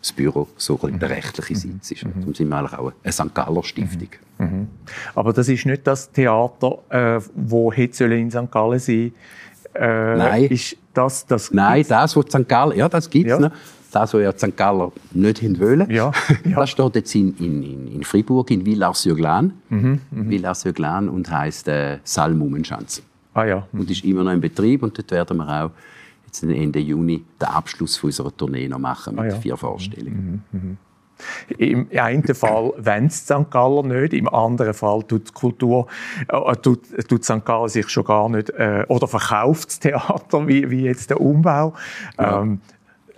das 0.00 0.12
Büro, 0.12 0.46
so 0.56 0.78
ein 0.82 0.98
der 0.98 1.10
rechtliche 1.10 1.56
Sitz 1.56 1.90
ist. 1.90 2.04
Und 2.04 2.36
sind 2.36 2.48
wir 2.48 2.56
eigentlich 2.56 2.78
auch 2.78 2.92
eine 3.02 3.12
St. 3.12 3.34
Galler 3.34 3.64
Stiftung. 3.64 4.08
Mhm. 4.38 4.68
Aber 5.16 5.32
das 5.32 5.48
ist 5.48 5.66
nicht 5.66 5.84
das 5.86 6.12
Theater, 6.12 6.78
äh, 6.88 7.20
wo 7.34 7.72
hätte 7.72 8.04
in 8.04 8.30
St. 8.30 8.50
Gallen 8.50 8.78
sein 8.78 9.12
äh, 9.74 10.16
Nein. 10.16 10.44
Ist 10.44 10.76
das, 10.94 11.26
das 11.26 11.52
Nein, 11.52 11.84
das, 11.88 12.16
was 12.16 12.26
St. 12.26 12.48
Gallen, 12.48 12.78
ja, 12.78 12.88
das 12.88 13.10
gibt 13.10 13.28
es. 13.28 13.40
Ja 13.40 13.50
das, 13.94 14.14
was 14.14 14.22
ja 14.22 14.32
St. 14.32 14.56
Galler 14.56 14.92
nicht 15.12 15.42
wollen. 15.60 15.90
Ja, 15.90 16.12
ja. 16.44 16.56
Das 16.56 16.70
steht 16.70 16.94
jetzt 16.94 17.14
in, 17.14 17.36
in, 17.38 17.88
in 17.94 18.04
Fribourg, 18.04 18.50
in 18.50 18.64
Villars-sur-Glane. 18.64 19.52
Mhm, 19.68 20.00
mhm. 20.10 20.30
Villars-sur-Glane 20.30 21.10
und 21.10 21.30
heisst 21.30 21.68
äh, 21.68 21.98
Salmumenschanz. 22.04 23.02
Ah 23.34 23.44
ja. 23.44 23.66
Mhm. 23.72 23.80
Und 23.80 23.90
ist 23.90 24.04
immer 24.04 24.24
noch 24.24 24.32
in 24.32 24.40
Betrieb 24.40 24.82
und 24.82 24.96
dort 24.96 25.10
werden 25.10 25.36
wir 25.38 25.64
auch 25.64 25.70
jetzt 26.26 26.42
Ende 26.42 26.78
Juni 26.78 27.24
den 27.40 27.48
Abschluss 27.48 28.02
unserer 28.02 28.36
Tournee 28.36 28.68
noch 28.68 28.78
machen 28.78 29.16
mit 29.16 29.24
ah, 29.24 29.28
ja. 29.28 29.36
vier 29.36 29.56
Vorstellungen. 29.56 30.44
Mhm, 30.52 30.60
mhm. 30.60 30.76
Im 31.56 31.88
einen 31.96 32.34
Fall 32.34 32.72
es 32.84 33.24
St. 33.24 33.50
Galler 33.50 33.82
nicht, 33.82 34.12
im 34.12 34.28
anderen 34.28 34.74
Fall 34.74 35.02
tut 35.02 35.28
die 35.28 35.32
Kultur, 35.32 35.88
äh, 36.28 36.56
tut, 36.56 36.80
tut 37.08 37.24
St. 37.24 37.44
Gallen 37.44 37.68
sich 37.68 37.88
schon 37.88 38.04
gar 38.04 38.28
nicht, 38.28 38.50
äh, 38.50 38.84
oder 38.88 39.08
verkauft 39.08 39.68
das 39.68 39.80
Theater, 39.80 40.46
wie, 40.46 40.70
wie 40.70 40.82
jetzt 40.82 41.10
der 41.10 41.20
Umbau. 41.20 41.74
Ja. 42.18 42.42
Ähm, 42.42 42.60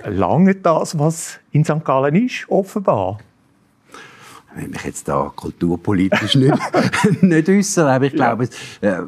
lange 0.08 0.54
das, 0.54 0.98
was 0.98 1.38
in 1.52 1.64
St. 1.64 1.84
Gallen 1.84 2.14
ist, 2.14 2.48
offenbar? 2.48 3.18
Ich 4.52 4.62
will 4.62 4.68
mich 4.68 4.84
jetzt 4.84 5.06
da 5.06 5.32
kulturpolitisch 5.34 6.34
nicht, 6.34 6.58
nicht 7.22 7.48
äußern, 7.48 7.86
aber 7.86 8.06
ich 8.06 8.14
glaube, 8.14 8.48
ja. 8.82 9.02
Äh, 9.02 9.06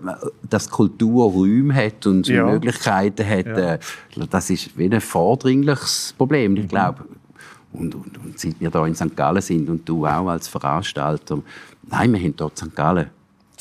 dass 0.48 0.70
Kultur 0.70 1.32
Räume 1.32 1.74
hat 1.74 2.06
und 2.06 2.28
ja. 2.28 2.46
Möglichkeiten 2.46 3.28
hat, 3.28 3.46
ja. 3.46 3.74
Äh, 3.74 3.78
das 4.30 4.50
ist 4.50 4.78
wie 4.78 4.88
ein 4.88 5.00
vordringliches 5.00 6.14
Problem. 6.16 6.56
Ich 6.56 6.64
mhm. 6.64 6.68
glaube, 6.68 7.04
und, 7.72 7.94
und, 7.94 8.18
und 8.18 8.38
seit 8.38 8.60
wir 8.60 8.70
da 8.70 8.86
in 8.86 8.94
St. 8.94 9.16
Gallen 9.16 9.42
sind 9.42 9.68
und 9.68 9.88
du 9.88 10.06
auch 10.06 10.28
als 10.28 10.46
Veranstalter, 10.46 11.38
nein, 11.88 12.12
wir 12.12 12.20
haben 12.20 12.36
dort 12.36 12.58
St. 12.58 12.74
Gallen 12.76 13.10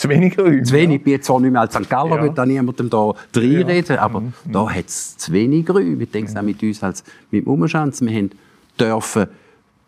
zu 0.01 0.09
wenig 0.09 0.37
Räume. 0.37 0.63
Zu 0.63 0.73
wenig. 0.73 0.97
Ich 0.97 1.03
bin 1.03 1.13
jetzt 1.13 1.27
zwar 1.27 1.39
nicht 1.39 1.51
mehr 1.51 1.61
als 1.61 1.73
St. 1.73 1.89
Galler, 1.89 2.17
ja. 2.17 2.23
will 2.23 2.31
da 2.31 2.45
niemandem 2.45 2.89
da 2.89 3.13
reinreden, 3.35 3.95
ja. 3.95 4.01
aber 4.01 4.21
mhm. 4.21 4.33
da 4.51 4.69
hat 4.69 4.87
es 4.87 5.17
zu 5.17 5.31
wenig 5.31 5.69
Räume. 5.69 6.03
Ich 6.03 6.11
denke 6.11 6.31
mhm. 6.31 6.37
auch 6.37 6.41
mit 6.41 6.63
uns 6.63 6.83
als 6.83 7.03
mit 7.29 7.45
Umschanz. 7.45 8.01
Wir 8.01 8.11
haben 8.11 8.31
dürfen, 8.79 9.27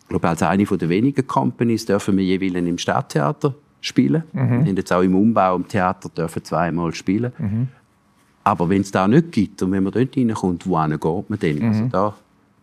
ich 0.02 0.08
glaube, 0.08 0.28
als 0.28 0.42
eine 0.42 0.64
der 0.64 0.88
wenigen 0.88 1.26
Companies 1.26 1.86
dürfen 1.86 2.16
wir 2.16 2.24
jeweils 2.24 2.54
im 2.54 2.78
Stadttheater 2.78 3.54
spielen. 3.80 4.22
Mhm. 4.32 4.50
Wir 4.50 4.58
haben 4.58 4.76
jetzt 4.76 4.92
auch 4.92 5.02
im 5.02 5.16
Umbau 5.16 5.56
im 5.56 5.66
Theater 5.66 6.08
dürfen 6.08 6.44
zweimal 6.44 6.94
spielen. 6.94 7.32
Mhm. 7.36 7.68
Aber 8.44 8.68
wenn 8.68 8.82
es 8.82 8.92
da 8.92 9.08
nicht 9.08 9.32
gibt 9.32 9.62
und 9.62 9.72
wenn 9.72 9.82
man 9.82 9.92
dort 9.92 10.16
reinkommt, 10.16 10.66
wohin 10.68 10.90
geht 11.00 11.30
man 11.30 11.38
denn? 11.40 11.62
Also 11.62 11.84
mhm. 11.84 11.90
da, 11.90 12.14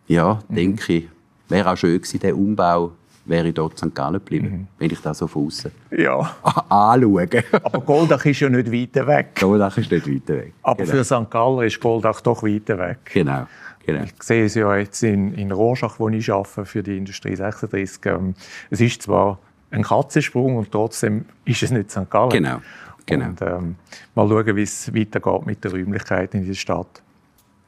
ja, 0.08 0.40
mhm. 0.48 0.54
denke 0.54 0.92
ich, 0.92 1.08
wäre 1.48 1.70
auch 1.70 1.76
schön 1.76 1.98
gewesen, 2.00 2.20
der 2.20 2.36
Umbau 2.36 2.92
wäre 3.24 3.48
ich 3.48 3.54
dort 3.54 3.80
in 3.82 3.90
St. 3.90 3.94
Gallen 3.94 4.14
geblieben, 4.14 4.48
mhm. 4.48 4.66
wenn 4.78 4.90
ich 4.90 5.00
das 5.00 5.18
so 5.18 5.26
von 5.26 5.46
außen 5.46 5.70
ja. 5.90 6.18
anschaue. 6.68 7.28
Aber 7.62 7.80
Goldach 7.80 8.24
ist 8.24 8.40
ja 8.40 8.48
nicht 8.48 8.72
weit 8.72 9.06
weg. 9.06 9.36
Goldach 9.40 9.76
ist 9.78 9.90
nicht 9.90 10.06
weit 10.06 10.28
weg. 10.28 10.52
Aber 10.62 10.84
genau. 10.84 10.90
für 10.90 11.04
St. 11.04 11.30
Gallen 11.30 11.66
ist 11.66 11.80
Goldach 11.80 12.20
doch 12.20 12.42
weit 12.42 12.68
weg. 12.68 12.98
Genau. 13.12 13.46
Genau. 13.84 14.04
Ich 14.04 14.22
sehe 14.22 14.44
es 14.44 14.54
ja 14.54 14.76
jetzt 14.76 15.02
in, 15.02 15.34
in 15.34 15.50
Rorschach, 15.50 15.98
wo 15.98 16.08
ich 16.08 16.32
arbeite, 16.32 16.64
für 16.64 16.82
die 16.82 16.96
Industrie 16.96 17.34
36. 17.34 17.98
Ähm, 18.06 18.34
es 18.70 18.80
ist 18.80 19.02
zwar 19.02 19.38
ein 19.70 19.82
Katzensprung 19.82 20.56
und 20.56 20.70
trotzdem 20.70 21.24
ist 21.44 21.62
es 21.62 21.70
nicht 21.70 21.90
St. 21.90 22.08
Gallen. 22.08 22.30
Genau. 22.30 22.60
genau. 23.06 23.26
Und, 23.26 23.42
ähm, 23.42 23.76
mal 24.14 24.28
schauen, 24.28 24.56
wie 24.56 24.62
es 24.62 24.94
weitergeht 24.94 25.46
mit 25.46 25.64
der 25.64 25.72
Räumlichkeit 25.72 26.34
in 26.34 26.42
dieser 26.42 26.54
Stadt. 26.54 27.02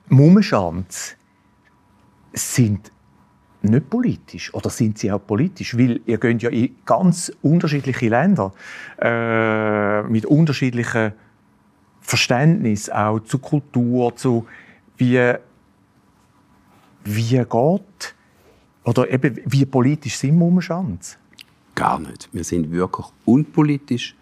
Mummenschanz 0.09 1.17
sind 2.33 2.93
nicht 3.65 3.91
politisch 3.91 4.53
oder 4.55 4.71
sind 4.71 4.99
sie 4.99 5.11
auch 5.11 5.25
politisch? 5.25 5.77
Weil 5.77 6.01
ihr 6.07 6.19
geht 6.19 6.43
ja 6.43 6.51
in 6.51 6.77
ganz 6.85 7.33
unterschiedliche 7.43 8.09
Länder 8.09 8.53
äh, 9.01 10.03
mit 10.03 10.27
unterschiedlichen 10.27 11.13
Verständnis 12.01 12.91
auch 12.91 13.21
zu 13.21 13.39
Kultur, 13.39 14.15
zu 14.17 14.47
wie 14.97 15.35
wie 17.05 17.37
geht 17.37 18.15
oder 18.85 19.11
eben 19.11 19.41
wie 19.47 19.65
politisch 19.65 20.17
sind 20.17 20.39
wir 20.39 20.63
Schanz? 20.63 21.19
Gar 21.75 21.99
nicht. 21.99 22.29
Wir 22.33 22.45
sind 22.45 22.71
wirklich 22.71 23.07
unpolitisch. 23.25 24.15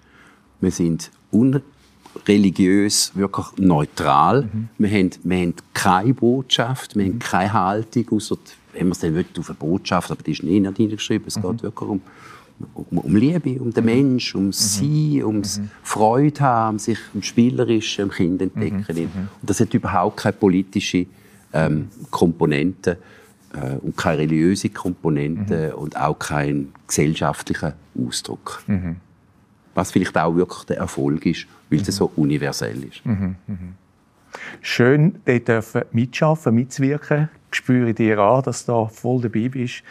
Wir 0.60 0.70
sind 0.70 1.10
unreligiös, 1.30 3.12
wirklich 3.14 3.46
neutral. 3.58 4.42
Mhm. 4.42 4.68
Wir, 4.78 4.90
haben, 4.90 5.10
wir 5.24 5.36
haben 5.38 5.54
keine 5.74 6.14
Botschaft, 6.14 6.96
wir 6.96 7.04
haben 7.04 7.18
keine 7.18 7.52
Haltung, 7.52 8.08
außer 8.10 8.36
wenn 8.72 8.86
man 8.86 8.92
es 8.92 9.00
dann 9.00 9.24
auf 9.38 9.48
eine 9.48 9.56
Botschaft, 9.58 10.10
aber 10.10 10.22
die 10.22 10.32
ist 10.32 10.42
nicht 10.42 10.78
niedergeschrieben, 10.78 11.26
es 11.28 11.36
mhm. 11.36 11.42
geht 11.42 11.62
wirklich 11.62 11.90
um, 11.90 12.00
um, 12.74 12.98
um, 12.98 13.16
Liebe, 13.16 13.60
um 13.60 13.72
den 13.72 13.84
Mensch, 13.84 14.34
um 14.34 14.46
mhm. 14.46 14.52
Sie, 14.52 15.22
um 15.22 15.36
mhm. 15.36 15.70
Freude 15.82 16.40
haben, 16.40 16.74
um 16.74 16.78
sich 16.78 16.98
um 17.14 17.22
Spielerische, 17.22 18.04
um 18.04 18.10
Kind 18.10 18.42
entdecken. 18.42 18.84
Mhm. 18.88 19.02
mhm. 19.02 19.28
Und 19.40 19.50
das 19.50 19.60
hat 19.60 19.74
überhaupt 19.74 20.18
keine 20.18 20.32
politische 20.34 21.06
ähm, 21.52 21.88
Komponente 22.10 22.98
äh, 23.52 23.76
und 23.76 23.96
keine 23.96 24.18
religiöse 24.18 24.70
Komponente 24.70 25.72
mhm. 25.74 25.82
und 25.82 25.96
auch 25.96 26.18
keinen 26.18 26.72
gesellschaftlichen 26.86 27.74
Ausdruck. 27.98 28.62
Mhm. 28.66 28.96
Was 29.74 29.90
vielleicht 29.90 30.16
auch 30.18 30.34
wirklich 30.34 30.64
der 30.64 30.78
Erfolg 30.78 31.24
ist, 31.24 31.46
weil 31.70 31.80
es 31.80 31.96
so 31.96 32.12
universell 32.16 32.84
ist. 32.84 33.02
Schön, 34.60 35.14
dort 35.24 35.94
mitschaffen, 35.94 36.54
mitzuwirken 36.54 37.30
spüre 37.56 37.94
dir 37.94 38.18
an, 38.18 38.42
dass 38.42 38.66
du 38.66 38.72
da 38.72 38.86
voll 38.86 39.20
dabei 39.20 39.48
bist. 39.48 39.82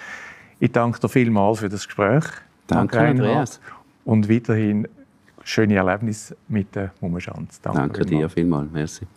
Ich 0.60 0.71
danke 0.71 1.00
dir 1.00 1.10
vielmals 1.10 1.60
für 1.60 1.69
das 1.69 1.86
Gespräch. 1.86 2.24
Danke, 2.67 3.00
Andreas. 3.00 3.60
Und 4.06 4.30
weiterhin 4.30 4.88
schöne 5.43 5.76
Erlebnisse 5.76 6.38
mit 6.47 6.76
der 6.76 6.91
Mummenschanz. 7.02 7.60
Danke, 7.62 7.80
danke 7.80 8.06
dir 8.06 8.30
vielmals. 8.30 8.71
Merci. 8.71 9.08